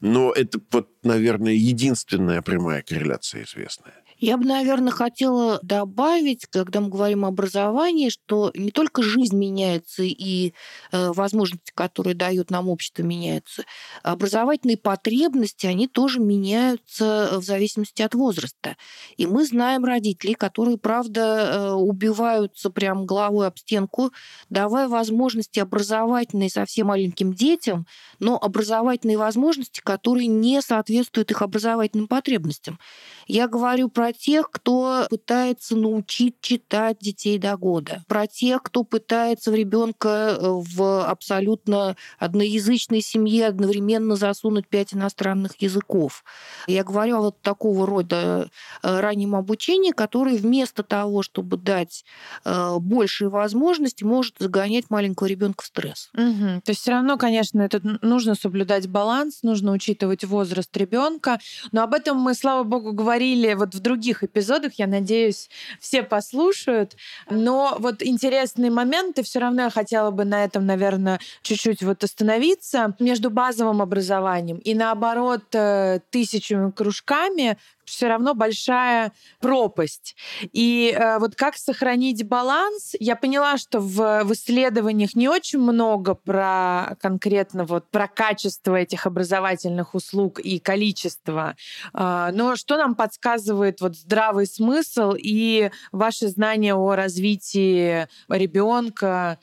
Но 0.00 0.32
это 0.32 0.60
вот, 0.70 0.88
наверное, 1.02 1.52
единственная 1.52 2.42
прямая 2.42 2.82
корреляция 2.82 3.44
известная. 3.44 3.94
Я 4.20 4.36
бы, 4.36 4.44
наверное, 4.46 4.90
хотела 4.90 5.60
добавить, 5.62 6.46
когда 6.46 6.80
мы 6.80 6.88
говорим 6.88 7.24
о 7.24 7.28
образовании, 7.28 8.08
что 8.08 8.50
не 8.54 8.72
только 8.72 9.00
жизнь 9.00 9.36
меняется 9.36 10.02
и 10.02 10.54
э, 10.90 11.12
возможности, 11.12 11.70
которые 11.72 12.14
дает 12.14 12.50
нам 12.50 12.68
общество, 12.68 13.02
меняются. 13.02 13.64
Образовательные 14.02 14.76
потребности, 14.76 15.66
они 15.66 15.86
тоже 15.86 16.18
меняются 16.18 17.30
в 17.38 17.44
зависимости 17.44 18.02
от 18.02 18.14
возраста. 18.14 18.76
И 19.16 19.26
мы 19.26 19.44
знаем 19.46 19.84
родителей, 19.84 20.34
которые, 20.34 20.78
правда, 20.78 21.20
э, 21.20 21.72
убиваются 21.74 22.70
прям 22.70 23.06
головой 23.06 23.46
об 23.46 23.56
стенку, 23.56 24.10
давая 24.50 24.88
возможности 24.88 25.60
образовательные 25.60 26.50
совсем 26.50 26.88
маленьким 26.88 27.34
детям, 27.34 27.86
но 28.18 28.36
образовательные 28.36 29.16
возможности, 29.16 29.80
которые 29.80 30.26
не 30.26 30.60
соответствуют 30.60 31.30
их 31.30 31.40
образовательным 31.40 32.08
потребностям. 32.08 32.80
Я 33.28 33.46
говорю 33.46 33.88
про 33.88 34.07
тех, 34.12 34.50
кто 34.50 35.06
пытается 35.10 35.76
научить 35.76 36.40
читать 36.40 36.98
детей 37.00 37.38
до 37.38 37.56
года, 37.56 38.04
про 38.08 38.26
тех, 38.26 38.62
кто 38.62 38.84
пытается 38.84 39.50
в 39.50 39.54
ребенка 39.54 40.08
э, 40.08 40.36
в 40.40 41.04
абсолютно 41.06 41.96
одноязычной 42.18 43.00
семье 43.00 43.46
одновременно 43.46 44.16
засунуть 44.16 44.68
пять 44.68 44.94
иностранных 44.94 45.60
языков. 45.60 46.24
Я 46.66 46.84
говорю 46.84 47.16
о 47.16 47.20
вот 47.20 47.40
такого 47.42 47.86
рода 47.86 48.48
э, 48.82 49.00
раннем 49.00 49.34
обучении, 49.34 49.92
который 49.92 50.36
вместо 50.36 50.82
того, 50.82 51.22
чтобы 51.22 51.56
дать 51.56 52.04
э, 52.44 52.76
большие 52.78 53.28
возможности, 53.28 54.04
может 54.04 54.36
загонять 54.38 54.90
маленького 54.90 55.26
ребенка 55.26 55.62
в 55.62 55.66
стресс. 55.66 56.10
Угу. 56.14 56.62
То 56.64 56.70
есть 56.70 56.80
все 56.80 56.92
равно, 56.92 57.16
конечно, 57.16 57.60
это 57.60 57.80
нужно 58.02 58.34
соблюдать 58.34 58.88
баланс, 58.88 59.42
нужно 59.42 59.72
учитывать 59.72 60.24
возраст 60.24 60.74
ребенка, 60.76 61.38
но 61.72 61.82
об 61.82 61.94
этом 61.94 62.18
мы, 62.18 62.34
слава 62.34 62.64
богу, 62.64 62.92
говорили 62.92 63.54
вот 63.54 63.74
в 63.74 63.80
других 63.80 63.97
эпизодах, 64.22 64.74
я 64.74 64.86
надеюсь, 64.86 65.48
все 65.80 66.02
послушают. 66.02 66.96
Но 67.30 67.76
вот 67.78 68.02
интересные 68.02 68.70
моменты 68.70 69.22
все 69.22 69.38
равно 69.38 69.62
я 69.62 69.70
хотела 69.70 70.10
бы 70.10 70.24
на 70.24 70.44
этом, 70.44 70.66
наверное, 70.66 71.20
чуть-чуть 71.42 71.82
вот 71.82 72.04
остановиться 72.04 72.94
между 72.98 73.30
базовым 73.30 73.82
образованием 73.82 74.58
и 74.58 74.74
наоборот 74.74 75.44
э, 75.54 76.00
тысячами 76.10 76.70
кружками, 76.70 77.56
все 77.88 78.08
равно 78.08 78.34
большая 78.34 79.12
пропасть. 79.40 80.16
И 80.52 80.94
э, 80.96 81.18
вот 81.18 81.34
как 81.34 81.56
сохранить 81.56 82.26
баланс? 82.26 82.94
Я 83.00 83.16
поняла, 83.16 83.58
что 83.58 83.80
в, 83.80 84.24
в 84.24 84.32
исследованиях 84.32 85.14
не 85.14 85.28
очень 85.28 85.58
много 85.58 86.14
про 86.14 86.96
конкретно 87.00 87.64
вот 87.64 87.90
про 87.90 88.08
качество 88.08 88.74
этих 88.74 89.06
образовательных 89.06 89.94
услуг 89.94 90.40
и 90.40 90.58
количество. 90.58 91.56
Э, 91.94 92.30
но 92.32 92.56
что 92.56 92.76
нам 92.76 92.94
подсказывает 92.94 93.80
вот 93.80 93.96
здравый 93.96 94.46
смысл 94.46 95.14
и 95.16 95.70
ваши 95.92 96.28
знания 96.28 96.74
о 96.74 96.94
развитии 96.94 98.06
ребенка, 98.28 99.38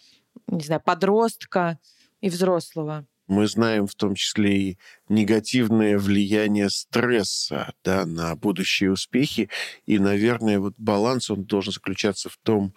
не 0.47 0.63
знаю, 0.63 0.81
подростка 0.83 1.79
и 2.21 2.29
взрослого? 2.29 3.05
Мы 3.27 3.47
знаем 3.47 3.87
в 3.87 3.95
том 3.95 4.15
числе 4.15 4.57
и 4.57 4.77
негативное 5.09 5.97
влияние 5.97 6.69
стресса 6.69 7.73
да, 7.83 8.05
на 8.05 8.35
будущие 8.35 8.91
успехи. 8.91 9.49
И, 9.85 9.99
наверное, 9.99 10.59
вот 10.59 10.73
баланс 10.77 11.29
он 11.29 11.43
должен 11.43 11.73
заключаться 11.73 12.29
в 12.29 12.37
том, 12.37 12.73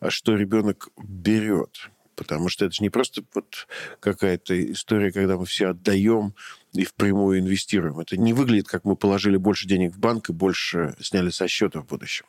а 0.00 0.10
что 0.10 0.34
ребенок 0.34 0.88
берет. 0.96 1.90
Потому 2.14 2.48
что 2.48 2.64
это 2.64 2.74
же 2.74 2.82
не 2.82 2.90
просто 2.90 3.22
вот 3.32 3.68
какая-то 4.00 4.72
история, 4.72 5.12
когда 5.12 5.36
мы 5.36 5.46
все 5.46 5.68
отдаем 5.68 6.34
и 6.72 6.84
впрямую 6.84 7.38
инвестируем. 7.38 8.00
Это 8.00 8.16
не 8.16 8.32
выглядит, 8.32 8.66
как 8.66 8.84
мы 8.84 8.96
положили 8.96 9.36
больше 9.36 9.68
денег 9.68 9.94
в 9.94 10.00
банк 10.00 10.28
и 10.28 10.32
больше 10.32 10.96
сняли 11.00 11.30
со 11.30 11.46
счета 11.46 11.80
в 11.80 11.86
будущем. 11.86 12.26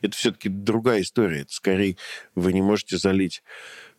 Это 0.00 0.16
все-таки 0.16 0.48
другая 0.48 1.02
история. 1.02 1.40
Это 1.40 1.52
скорее 1.52 1.96
вы 2.36 2.52
не 2.52 2.62
можете 2.62 2.98
залить 2.98 3.42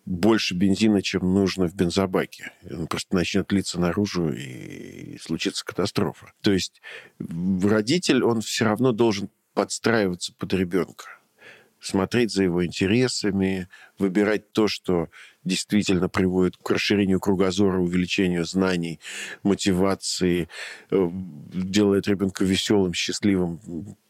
больше 0.05 0.53
бензина, 0.53 1.01
чем 1.01 1.33
нужно 1.33 1.67
в 1.67 1.75
бензобаке. 1.75 2.51
Он 2.69 2.87
просто 2.87 3.15
начнет 3.15 3.51
литься 3.51 3.79
наружу, 3.79 4.33
и 4.33 5.17
случится 5.19 5.65
катастрофа. 5.65 6.33
То 6.41 6.51
есть 6.51 6.81
родитель, 7.19 8.23
он 8.23 8.41
все 8.41 8.65
равно 8.65 8.91
должен 8.91 9.29
подстраиваться 9.53 10.33
под 10.33 10.53
ребенка 10.53 11.05
смотреть 11.83 12.31
за 12.31 12.43
его 12.43 12.65
интересами, 12.65 13.67
выбирать 13.97 14.51
то, 14.53 14.67
что 14.67 15.09
действительно 15.43 16.10
приводит 16.10 16.58
к 16.58 16.69
расширению 16.69 17.19
кругозора, 17.19 17.79
увеличению 17.79 18.45
знаний, 18.45 18.99
мотивации, 19.43 20.49
э, 20.91 21.10
делает 21.53 22.08
ребенка 22.08 22.45
веселым, 22.45 22.93
счастливым, 22.93 23.60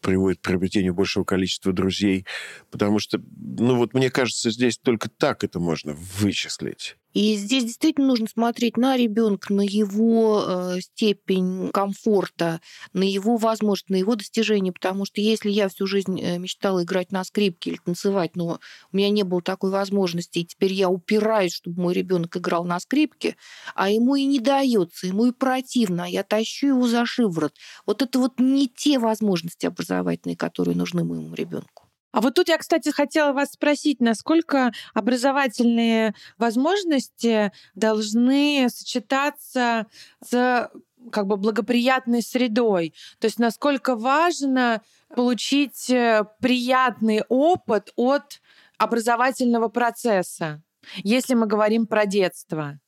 приводит 0.00 0.40
к 0.40 0.42
приобретению 0.42 0.94
большего 0.94 1.24
количества 1.24 1.72
друзей. 1.72 2.26
Потому 2.70 2.98
что, 2.98 3.20
ну 3.36 3.76
вот 3.76 3.94
мне 3.94 4.10
кажется, 4.10 4.50
здесь 4.50 4.78
только 4.78 5.08
так 5.08 5.44
это 5.44 5.58
можно 5.60 5.94
вычислить. 6.18 6.96
И 7.14 7.36
здесь 7.36 7.64
действительно 7.64 8.08
нужно 8.08 8.26
смотреть 8.26 8.76
на 8.76 8.96
ребенка, 8.96 9.54
на 9.54 9.62
его 9.62 10.44
э, 10.46 10.80
степень 10.80 11.70
комфорта, 11.72 12.60
на 12.92 13.04
его 13.04 13.36
возможности, 13.36 13.92
на 13.92 13.96
его 13.96 14.16
достижения. 14.16 14.72
Потому 14.72 15.04
что 15.04 15.20
если 15.20 15.50
я 15.50 15.68
всю 15.68 15.86
жизнь 15.86 16.20
э, 16.20 16.38
мечтала 16.38 16.82
играть 16.82 17.12
на 17.12 17.22
скрипке 17.22 17.70
или 17.70 17.78
танцевать, 17.84 18.32
но 18.34 18.58
у 18.92 18.96
меня 18.96 19.10
не 19.10 19.22
было 19.22 19.40
такой 19.42 19.70
возможности, 19.70 20.40
и 20.40 20.44
теперь 20.44 20.72
я 20.72 20.90
упираюсь, 20.90 21.54
чтобы 21.54 21.80
мой 21.80 21.94
ребенок 21.94 22.36
играл 22.36 22.64
на 22.64 22.80
скрипке, 22.80 23.36
а 23.76 23.90
ему 23.90 24.16
и 24.16 24.24
не 24.26 24.40
дается, 24.40 25.06
ему 25.06 25.26
и 25.26 25.32
противно, 25.32 26.04
а 26.04 26.08
я 26.08 26.24
тащу 26.24 26.66
его 26.68 26.88
за 26.88 27.06
шиворот. 27.06 27.54
Вот 27.86 28.02
это 28.02 28.18
вот 28.18 28.40
не 28.40 28.68
те 28.68 28.98
возможности 28.98 29.66
образовательные, 29.66 30.36
которые 30.36 30.76
нужны 30.76 31.04
моему 31.04 31.32
ребенку. 31.34 31.83
А 32.14 32.20
вот 32.20 32.34
тут 32.34 32.48
я, 32.48 32.58
кстати, 32.58 32.90
хотела 32.90 33.32
вас 33.32 33.50
спросить, 33.50 34.00
насколько 34.00 34.70
образовательные 34.94 36.14
возможности 36.38 37.50
должны 37.74 38.68
сочетаться 38.70 39.88
с 40.24 40.70
как 41.10 41.26
бы 41.26 41.36
благоприятной 41.36 42.22
средой. 42.22 42.94
То 43.18 43.24
есть 43.24 43.40
насколько 43.40 43.96
важно 43.96 44.80
получить 45.08 45.90
э, 45.90 46.24
приятный 46.40 47.24
опыт 47.28 47.92
от 47.96 48.40
образовательного 48.78 49.66
процесса, 49.66 50.62
если 50.98 51.34
мы 51.34 51.48
говорим 51.48 51.88
про 51.88 52.06
детство. 52.06 52.78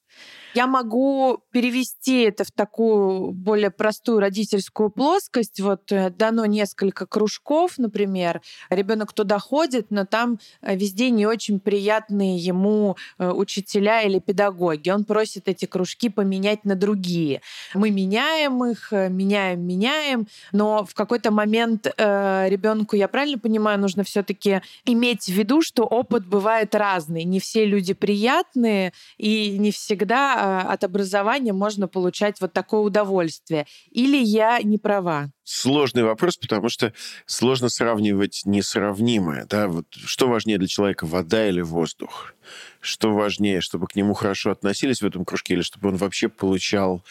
Я 0.57 0.67
могу 0.67 1.43
перевести 1.51 2.23
это 2.23 2.45
в 2.45 2.51
такую 2.51 3.33
более 3.33 3.71
простую 3.71 4.21
родительскую 4.21 4.89
плоскость. 4.89 5.61
Вот 5.61 5.93
э, 5.93 6.09
дано 6.09 6.47
несколько 6.47 7.05
кружков, 7.05 7.77
например. 7.77 8.41
Ребенок 8.71 9.13
туда 9.13 9.39
ходит, 9.39 9.91
но 9.91 10.07
там 10.07 10.39
э, 10.63 10.75
везде 10.75 11.11
не 11.11 11.27
очень 11.27 11.61
приятные 11.61 12.39
ему 12.39 12.97
э, 13.19 13.31
учителя 13.31 14.01
или 14.01 14.19
педагоги. 14.19 14.89
Он 14.89 15.05
просит 15.05 15.47
эти 15.47 15.67
кружки 15.67 16.09
поменять 16.09 16.65
на 16.65 16.75
другие. 16.75 17.43
Мы 17.75 17.91
меняем 17.91 18.65
их, 18.65 18.93
меняем, 18.93 19.61
меняем, 19.61 20.27
но 20.53 20.87
в 20.87 20.95
какой-то 20.95 21.31
момент 21.31 21.87
ребенку, 21.87 22.97
я 22.97 23.09
правильно 23.09 23.39
понимаю, 23.39 23.79
нужно 23.79 24.05
все-таки 24.05 24.63
иметь 24.87 25.25
в 25.25 25.33
виду, 25.33 25.61
что 25.61 25.85
опыт 25.85 26.27
бывает 26.27 26.75
разный. 26.75 27.25
Не 27.25 27.41
все 27.41 27.67
люди 27.67 27.93
приятные, 27.93 28.95
и 29.19 29.59
не 29.59 29.71
всегда 29.71 30.46
от 30.47 30.85
образования 30.85 31.53
можно 31.53 31.89
получать 31.89 32.41
вот 32.41 32.53
такое 32.53 32.81
удовольствие? 32.81 33.67
Или 33.91 34.17
я 34.17 34.61
не 34.63 34.79
права? 34.79 35.31
Сложный 35.45 36.03
вопрос, 36.03 36.37
потому 36.37 36.69
что 36.69 36.93
сложно 37.27 37.69
сравнивать 37.69 38.43
несравнимое. 38.45 39.47
Да? 39.49 39.69
Вот 39.69 39.87
что 39.93 40.29
важнее 40.29 40.59
для 40.59 40.67
человека, 40.67 41.07
вода 41.07 41.49
или 41.49 41.61
воздух? 41.61 42.35
Что 42.81 43.13
важнее, 43.13 43.61
чтобы 43.61 43.87
к 43.87 43.97
нему 43.97 44.15
хорошо 44.15 44.51
относились 44.51 45.03
в 45.03 45.07
этом 45.07 45.25
кружке, 45.25 45.55
или 45.55 45.63
чтобы 45.63 45.89
он 45.89 45.97
вообще 45.97 46.29
получал 46.29 47.03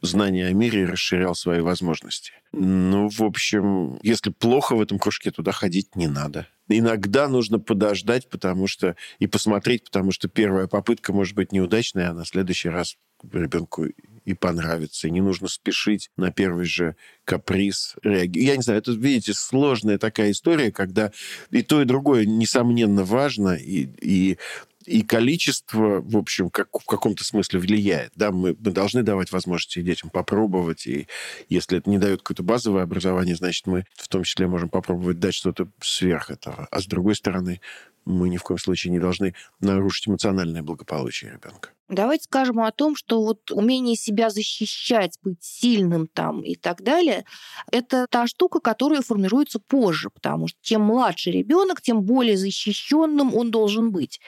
знания 0.00 0.46
о 0.46 0.52
мире 0.52 0.82
и 0.82 0.86
расширял 0.86 1.34
свои 1.34 1.60
возможности? 1.60 2.32
Ну, 2.52 3.08
в 3.08 3.22
общем, 3.22 3.98
если 4.02 4.30
плохо 4.30 4.76
в 4.76 4.80
этом 4.80 4.98
кружке, 4.98 5.30
туда 5.30 5.52
ходить 5.52 5.96
не 5.96 6.06
надо. 6.06 6.46
Иногда 6.68 7.28
нужно 7.28 7.58
подождать, 7.58 8.28
потому 8.28 8.66
что 8.66 8.96
и 9.18 9.26
посмотреть, 9.26 9.84
потому 9.84 10.12
что 10.12 10.28
первая 10.28 10.66
попытка 10.66 11.12
может 11.12 11.34
быть 11.34 11.52
неудачной, 11.52 12.08
а 12.08 12.14
на 12.14 12.24
следующий 12.24 12.68
раз 12.68 12.96
ребенку 13.32 13.86
и 14.24 14.34
понравится. 14.34 15.08
И 15.08 15.10
не 15.10 15.20
нужно 15.20 15.48
спешить 15.48 16.10
на 16.16 16.30
первый 16.30 16.64
же 16.64 16.96
каприз. 17.24 17.96
Я 18.02 18.56
не 18.56 18.62
знаю, 18.62 18.80
это, 18.80 18.92
видите, 18.92 19.34
сложная 19.34 19.98
такая 19.98 20.30
история, 20.30 20.72
когда 20.72 21.12
и 21.50 21.62
то, 21.62 21.82
и 21.82 21.84
другое, 21.84 22.24
несомненно, 22.24 23.04
важно, 23.04 23.54
и, 23.54 23.88
и 24.00 24.38
и 24.86 25.02
количество, 25.02 26.00
в 26.00 26.16
общем, 26.16 26.50
как, 26.50 26.68
в 26.72 26.84
каком-то 26.84 27.24
смысле 27.24 27.60
влияет. 27.60 28.12
Да, 28.14 28.30
мы, 28.30 28.56
мы 28.58 28.70
должны 28.70 29.02
давать 29.02 29.32
возможности 29.32 29.82
детям 29.82 30.10
попробовать, 30.10 30.86
и 30.86 31.08
если 31.48 31.78
это 31.78 31.90
не 31.90 31.98
дает 31.98 32.20
какое-то 32.22 32.42
базовое 32.42 32.82
образование, 32.82 33.36
значит, 33.36 33.66
мы 33.66 33.84
в 33.94 34.08
том 34.08 34.24
числе 34.24 34.46
можем 34.46 34.68
попробовать 34.68 35.18
дать 35.18 35.34
что-то 35.34 35.68
сверх 35.80 36.30
этого. 36.30 36.68
А 36.70 36.80
с 36.80 36.86
другой 36.86 37.14
стороны, 37.16 37.60
мы 38.04 38.28
ни 38.28 38.36
в 38.36 38.42
коем 38.42 38.58
случае 38.58 38.92
не 38.92 38.98
должны 38.98 39.34
нарушить 39.60 40.08
эмоциональное 40.08 40.62
благополучие 40.62 41.32
ребенка. 41.32 41.70
Давайте 41.90 42.24
скажем 42.24 42.60
о 42.60 42.72
том, 42.72 42.96
что 42.96 43.22
вот 43.22 43.50
умение 43.50 43.94
себя 43.94 44.30
защищать, 44.30 45.18
быть 45.22 45.42
сильным 45.42 46.06
там 46.06 46.40
и 46.40 46.54
так 46.54 46.82
далее, 46.82 47.26
это 47.70 48.06
та 48.08 48.26
штука, 48.26 48.60
которая 48.60 49.02
формируется 49.02 49.58
позже, 49.58 50.08
потому 50.08 50.48
что 50.48 50.58
чем 50.62 50.80
младше 50.80 51.30
ребенок, 51.30 51.82
тем 51.82 52.02
более 52.02 52.38
защищенным 52.38 53.34
он 53.36 53.50
должен 53.50 53.92
быть. 53.92 54.18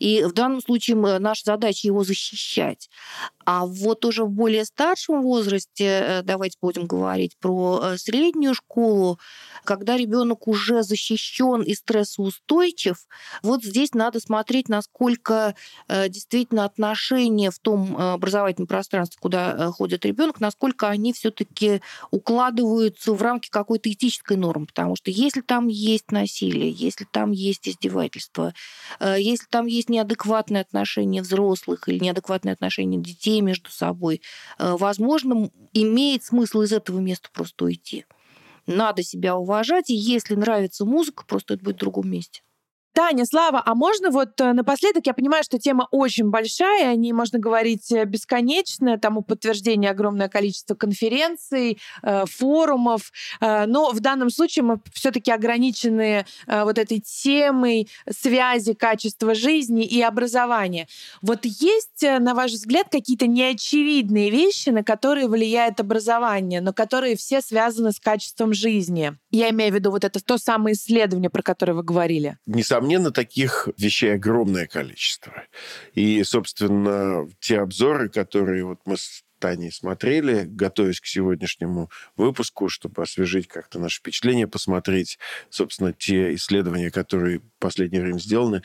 И 0.00 0.24
в 0.24 0.32
данном 0.32 0.60
случае 0.60 0.96
наша 0.96 1.44
задача 1.44 1.86
его 1.86 2.02
защищать. 2.02 2.90
А 3.46 3.64
вот 3.64 4.04
уже 4.04 4.24
в 4.24 4.30
более 4.30 4.64
старшем 4.64 5.22
возрасте, 5.22 5.84
э, 5.84 6.22
давайте 6.22 6.58
будем 6.60 6.86
говорить 6.86 7.36
про 7.38 7.80
э, 7.80 7.96
среднюю 7.96 8.54
школу, 8.54 9.20
когда 9.62 9.96
ребенок 9.96 10.48
уже 10.48 10.82
защищен 10.82 11.62
и 11.62 11.74
стрессоустойчив, 11.74 12.96
вот 13.42 13.62
здесь 13.62 13.92
надо 13.92 14.18
смотреть, 14.18 14.68
насколько 14.68 15.54
э, 15.86 16.08
действительно 16.08 16.64
отношения 16.64 17.03
в 17.10 17.58
том 17.60 17.96
образовательном 17.96 18.66
пространстве, 18.66 19.18
куда 19.20 19.70
ходит 19.72 20.04
ребенок, 20.04 20.40
насколько 20.40 20.88
они 20.88 21.12
все-таки 21.12 21.80
укладываются 22.10 23.12
в 23.12 23.22
рамки 23.22 23.50
какой-то 23.50 23.90
этической 23.92 24.36
нормы. 24.36 24.66
Потому 24.66 24.96
что 24.96 25.10
если 25.10 25.40
там 25.40 25.68
есть 25.68 26.10
насилие, 26.10 26.70
если 26.70 27.04
там 27.04 27.30
есть 27.30 27.68
издевательство, 27.68 28.54
если 29.00 29.46
там 29.48 29.66
есть 29.66 29.88
неадекватные 29.88 30.62
отношения 30.62 31.22
взрослых 31.22 31.88
или 31.88 31.98
неадекватные 31.98 32.52
отношения 32.52 32.98
детей, 32.98 33.40
между 33.40 33.70
собой, 33.70 34.22
э, 34.58 34.76
возможно, 34.78 35.50
имеет 35.72 36.24
смысл 36.24 36.62
из 36.62 36.72
этого 36.72 36.98
места 36.98 37.28
просто 37.32 37.66
уйти. 37.66 38.06
Надо 38.66 39.02
себя 39.02 39.36
уважать, 39.36 39.90
и 39.90 39.94
если 39.94 40.34
нравится 40.34 40.84
музыка, 40.84 41.24
просто 41.26 41.54
это 41.54 41.64
будет 41.64 41.76
в 41.76 41.80
другом 41.80 42.10
месте. 42.10 42.40
Таня, 42.94 43.26
Слава, 43.26 43.60
а 43.66 43.74
можно 43.74 44.10
вот 44.10 44.40
э, 44.40 44.52
напоследок, 44.52 45.04
я 45.06 45.14
понимаю, 45.14 45.42
что 45.42 45.58
тема 45.58 45.88
очень 45.90 46.30
большая, 46.30 46.90
о 46.90 46.94
ней 46.94 47.12
можно 47.12 47.40
говорить 47.40 47.90
э, 47.90 48.04
бесконечно, 48.04 48.98
тому 48.98 49.22
подтверждение 49.22 49.90
огромное 49.90 50.28
количество 50.28 50.76
конференций, 50.76 51.80
э, 52.04 52.24
форумов, 52.26 53.10
но 53.40 53.90
в 53.90 53.98
данном 53.98 54.30
случае 54.30 54.62
мы 54.62 54.80
все-таки 54.92 55.32
ограничены 55.32 56.24
вот 56.46 56.78
этой 56.78 57.00
темой 57.00 57.88
связи 58.08 58.74
качества 58.74 59.34
жизни 59.34 59.84
и 59.84 60.00
образования. 60.00 60.86
Вот 61.20 61.44
есть, 61.44 62.02
на 62.02 62.34
ваш 62.34 62.52
взгляд, 62.52 62.88
какие-то 62.90 63.26
неочевидные 63.26 64.30
вещи, 64.30 64.68
на 64.68 64.84
которые 64.84 65.28
влияет 65.28 65.80
образование, 65.80 66.60
но 66.60 66.72
которые 66.72 67.16
все 67.16 67.40
связаны 67.40 67.92
с 67.92 67.98
качеством 67.98 68.54
жизни? 68.54 69.16
Я 69.34 69.50
имею 69.50 69.72
в 69.72 69.74
виду 69.74 69.90
вот 69.90 70.04
это 70.04 70.24
то 70.24 70.38
самое 70.38 70.76
исследование, 70.76 71.28
про 71.28 71.42
которое 71.42 71.72
вы 71.72 71.82
говорили. 71.82 72.38
Несомненно, 72.46 73.10
таких 73.10 73.68
вещей 73.76 74.14
огромное 74.14 74.68
количество. 74.68 75.32
И, 75.94 76.22
собственно, 76.22 77.28
те 77.40 77.58
обзоры, 77.58 78.08
которые 78.08 78.64
вот 78.64 78.78
мы 78.84 78.96
с 78.96 79.24
Таней 79.40 79.72
смотрели, 79.72 80.44
готовясь 80.46 81.00
к 81.00 81.06
сегодняшнему 81.06 81.90
выпуску, 82.16 82.68
чтобы 82.68 83.02
освежить 83.02 83.48
как-то 83.48 83.80
наше 83.80 83.98
впечатление, 83.98 84.46
посмотреть, 84.46 85.18
собственно, 85.50 85.92
те 85.92 86.36
исследования, 86.36 86.92
которые 86.92 87.40
в 87.40 87.42
последнее 87.58 88.02
время 88.02 88.18
сделаны, 88.18 88.62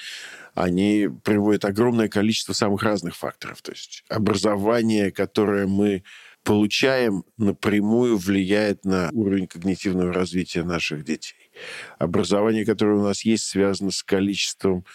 они 0.54 1.10
приводят 1.24 1.66
огромное 1.66 2.10
количество 2.10 2.54
самых 2.54 2.84
разных 2.84 3.16
факторов. 3.16 3.64
То 3.64 3.72
есть 3.72 4.04
образование, 4.08 5.12
которое 5.12 5.66
мы 5.66 6.04
получаем, 6.44 7.24
напрямую 7.38 8.18
влияет 8.18 8.86
на 8.86 9.10
уровень 9.14 9.48
когнитивного 9.48 10.14
развития 10.14 10.64
наших 10.64 11.04
детей. 11.04 11.52
Образование, 11.98 12.66
которое 12.66 12.98
у 12.98 13.04
нас 13.04 13.24
есть, 13.24 13.46
связано 13.46 13.92
с 13.92 14.04
количеством 14.04 14.86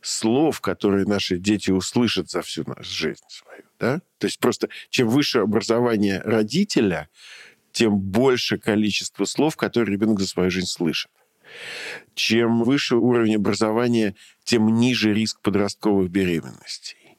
слов, 0.00 0.60
которые 0.60 1.04
наши 1.04 1.38
дети 1.38 1.70
услышат 1.70 2.30
за 2.30 2.42
всю 2.42 2.64
нашу 2.66 2.90
жизнь 2.90 3.24
свою. 3.28 3.62
Да? 3.78 4.00
То 4.18 4.26
есть 4.26 4.38
просто 4.38 4.68
чем 4.90 5.08
выше 5.08 5.40
образование 5.40 6.20
родителя, 6.20 7.08
тем 7.72 7.98
больше 7.98 8.58
количество 8.58 9.24
слов, 9.24 9.56
которые 9.56 9.92
ребенок 9.94 10.20
за 10.20 10.26
свою 10.26 10.50
жизнь 10.50 10.68
слышит. 10.68 11.10
Чем 12.14 12.62
выше 12.62 12.96
уровень 12.96 13.36
образования, 13.36 14.14
тем 14.44 14.66
ниже 14.74 15.12
риск 15.12 15.40
подростковых 15.42 16.10
беременностей. 16.10 17.18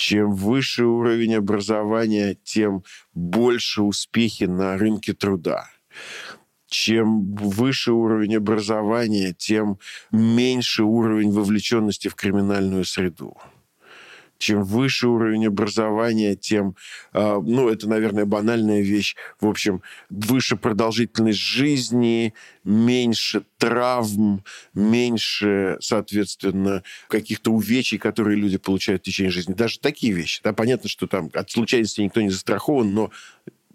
Чем 0.00 0.32
выше 0.32 0.86
уровень 0.86 1.34
образования, 1.34 2.34
тем 2.42 2.84
больше 3.12 3.82
успехи 3.82 4.44
на 4.44 4.78
рынке 4.78 5.12
труда 5.12 5.68
чем 6.70 7.34
выше 7.34 7.92
уровень 7.92 8.36
образования, 8.36 9.34
тем 9.36 9.78
меньше 10.12 10.84
уровень 10.84 11.32
вовлеченности 11.32 12.06
в 12.06 12.14
криминальную 12.14 12.84
среду. 12.84 13.36
Чем 14.40 14.64
выше 14.64 15.06
уровень 15.06 15.48
образования, 15.48 16.34
тем, 16.34 16.74
э, 17.12 17.40
ну, 17.44 17.68
это, 17.68 17.86
наверное, 17.86 18.24
банальная 18.24 18.80
вещь. 18.80 19.14
В 19.38 19.46
общем, 19.46 19.82
выше 20.08 20.56
продолжительность 20.56 21.38
жизни, 21.38 22.32
меньше 22.64 23.42
травм, 23.58 24.42
меньше, 24.72 25.76
соответственно, 25.80 26.82
каких-то 27.08 27.52
увечий, 27.52 27.98
которые 27.98 28.38
люди 28.38 28.56
получают 28.56 29.02
в 29.02 29.04
течение 29.04 29.30
жизни. 29.30 29.52
Даже 29.52 29.78
такие 29.78 30.14
вещи. 30.14 30.40
Да, 30.42 30.54
понятно, 30.54 30.88
что 30.88 31.06
там 31.06 31.28
от 31.34 31.50
случайности 31.50 32.00
никто 32.00 32.22
не 32.22 32.30
застрахован, 32.30 32.94
но 32.94 33.10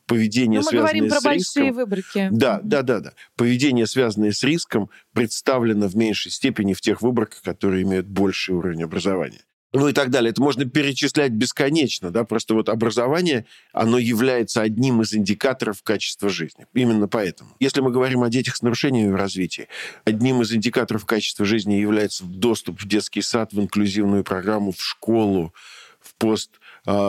поведение, 0.07 0.61
Но 0.61 0.65
мы 0.65 0.69
связанное 0.71 0.93
говорим 0.93 1.09
про 1.09 1.19
с 1.19 1.23
большие 1.23 1.65
риском... 1.65 1.75
выборки. 1.75 2.27
Да, 2.31 2.59
да, 2.63 2.81
да, 2.81 3.01
да. 3.01 3.13
Поведение, 3.35 3.85
связанное 3.85 4.31
с 4.31 4.43
риском, 4.43 4.89
представлено 5.13 5.87
в 5.87 5.95
меньшей 5.95 6.31
степени 6.31 6.73
в 6.73 6.81
тех 6.81 7.03
выборках, 7.03 7.43
которые 7.43 7.83
имеют 7.83 8.07
больший 8.07 8.55
уровень 8.55 8.83
образования. 8.83 9.41
Ну 9.73 9.89
и 9.89 9.93
так 9.93 10.09
далее. 10.09 10.31
Это 10.31 10.41
можно 10.41 10.65
перечислять 10.65 11.31
бесконечно, 11.31 12.09
да, 12.09 12.23
просто 12.23 12.53
вот 12.53 12.69
образование, 12.69 13.45
оно 13.73 13.97
является 13.97 14.61
одним 14.61 15.01
из 15.01 15.13
индикаторов 15.13 15.83
качества 15.83 16.29
жизни. 16.29 16.65
Именно 16.73 17.07
поэтому. 17.07 17.55
Если 17.59 17.81
мы 17.81 17.91
говорим 17.91 18.23
о 18.23 18.29
детях 18.29 18.55
с 18.55 18.61
нарушениями 18.61 19.11
в 19.11 19.15
развитии, 19.15 19.67
одним 20.05 20.41
из 20.41 20.53
индикаторов 20.53 21.05
качества 21.05 21.45
жизни 21.45 21.73
является 21.73 22.23
доступ 22.23 22.81
в 22.81 22.87
детский 22.87 23.21
сад, 23.21 23.51
в 23.51 23.59
инклюзивную 23.59 24.23
программу, 24.23 24.71
в 24.71 24.81
школу, 24.81 25.53
в 25.99 26.15
пост 26.15 26.51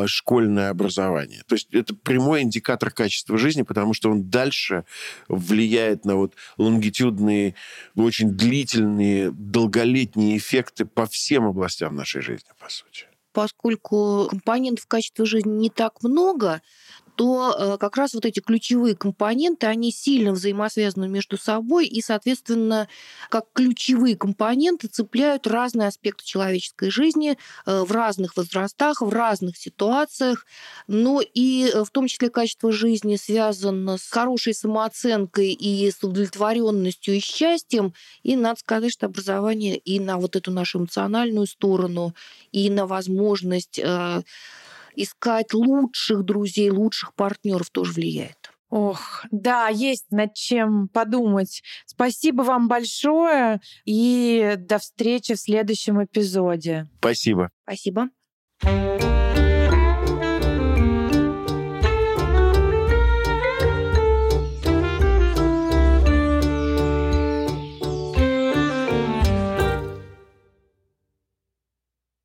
школьное 0.07 0.71
образование. 0.71 1.43
То 1.47 1.55
есть 1.55 1.69
это 1.73 1.95
прямой 1.95 2.43
индикатор 2.43 2.91
качества 2.91 3.39
жизни, 3.39 3.62
потому 3.62 3.95
что 3.95 4.11
он 4.11 4.31
дальше 4.31 4.85
влияет 5.29 6.05
на 6.05 6.17
вот 6.17 6.35
лонгитюдные, 6.57 7.55
очень 7.95 8.31
длительные, 8.31 9.31
долголетние 9.31 10.37
эффекты 10.39 10.85
по 10.85 11.07
всем 11.07 11.45
областям 11.45 11.95
нашей 11.95 12.23
жизни, 12.23 12.49
по 12.59 12.71
сути. 12.71 13.07
Поскольку 13.33 14.29
компонентов 14.31 14.87
качества 14.87 15.27
жизни 15.27 15.51
не 15.51 15.71
так 15.71 16.03
много, 16.03 16.62
то 17.16 17.55
э, 17.59 17.79
как 17.79 17.96
раз 17.96 18.14
вот 18.14 18.26
эти 18.26 18.40
ключевые 18.40 18.94
компоненты, 18.94 19.66
они 19.66 19.90
сильно 19.90 20.33
взаимосвязаны 20.33 21.09
между 21.09 21.38
собой, 21.38 21.87
и, 21.87 22.02
соответственно, 22.02 22.88
как 23.31 23.46
ключевые 23.55 24.16
компоненты 24.16 24.88
цепляют 24.88 25.46
разные 25.46 25.88
аспекты 25.88 26.24
человеческой 26.24 26.90
жизни 26.90 27.38
э, 27.64 27.83
в 27.83 27.90
разных 27.90 28.37
возрастах, 28.37 29.00
в 29.00 29.09
разных 29.09 29.57
ситуациях. 29.57 30.46
Но 30.87 31.22
и 31.22 31.70
э, 31.72 31.85
в 31.85 31.90
том 31.90 32.07
числе 32.07 32.29
качество 32.29 32.70
жизни 32.70 33.16
связано 33.16 33.96
с 33.96 34.09
хорошей 34.11 34.55
самооценкой 34.55 35.52
и 35.52 35.90
с 35.90 36.02
удовлетворенностью 36.02 37.14
и 37.14 37.20
счастьем. 37.20 37.94
И 38.22 38.37
надо 38.37 38.61
сказать, 38.61 38.92
что 38.92 39.07
образование 39.07 39.79
и 39.79 39.98
на 40.00 40.18
вот 40.18 40.37
эту 40.37 40.50
нашу 40.50 40.81
эмоциональную 40.81 41.46
сторону, 41.46 42.14
и 42.52 42.68
на 42.68 42.87
возможность 42.87 43.81
искать 44.96 45.52
лучших 45.54 46.24
друзей, 46.24 46.70
лучших 46.70 47.14
партнеров 47.14 47.70
тоже 47.70 47.92
влияет. 47.92 48.50
Ох, 48.68 49.24
да, 49.30 49.68
есть 49.68 50.06
над 50.11 50.35
чем 50.35 50.88
подумать. 50.88 51.62
Спасибо 51.87 52.42
вам 52.42 52.66
большое 52.66 53.61
и 53.85 54.54
до 54.59 54.78
встречи 54.78 55.35
в 55.35 55.40
следующем 55.40 56.02
эпизоде. 56.02 56.88
Спасибо. 56.98 57.50
Спасибо. 57.64 58.09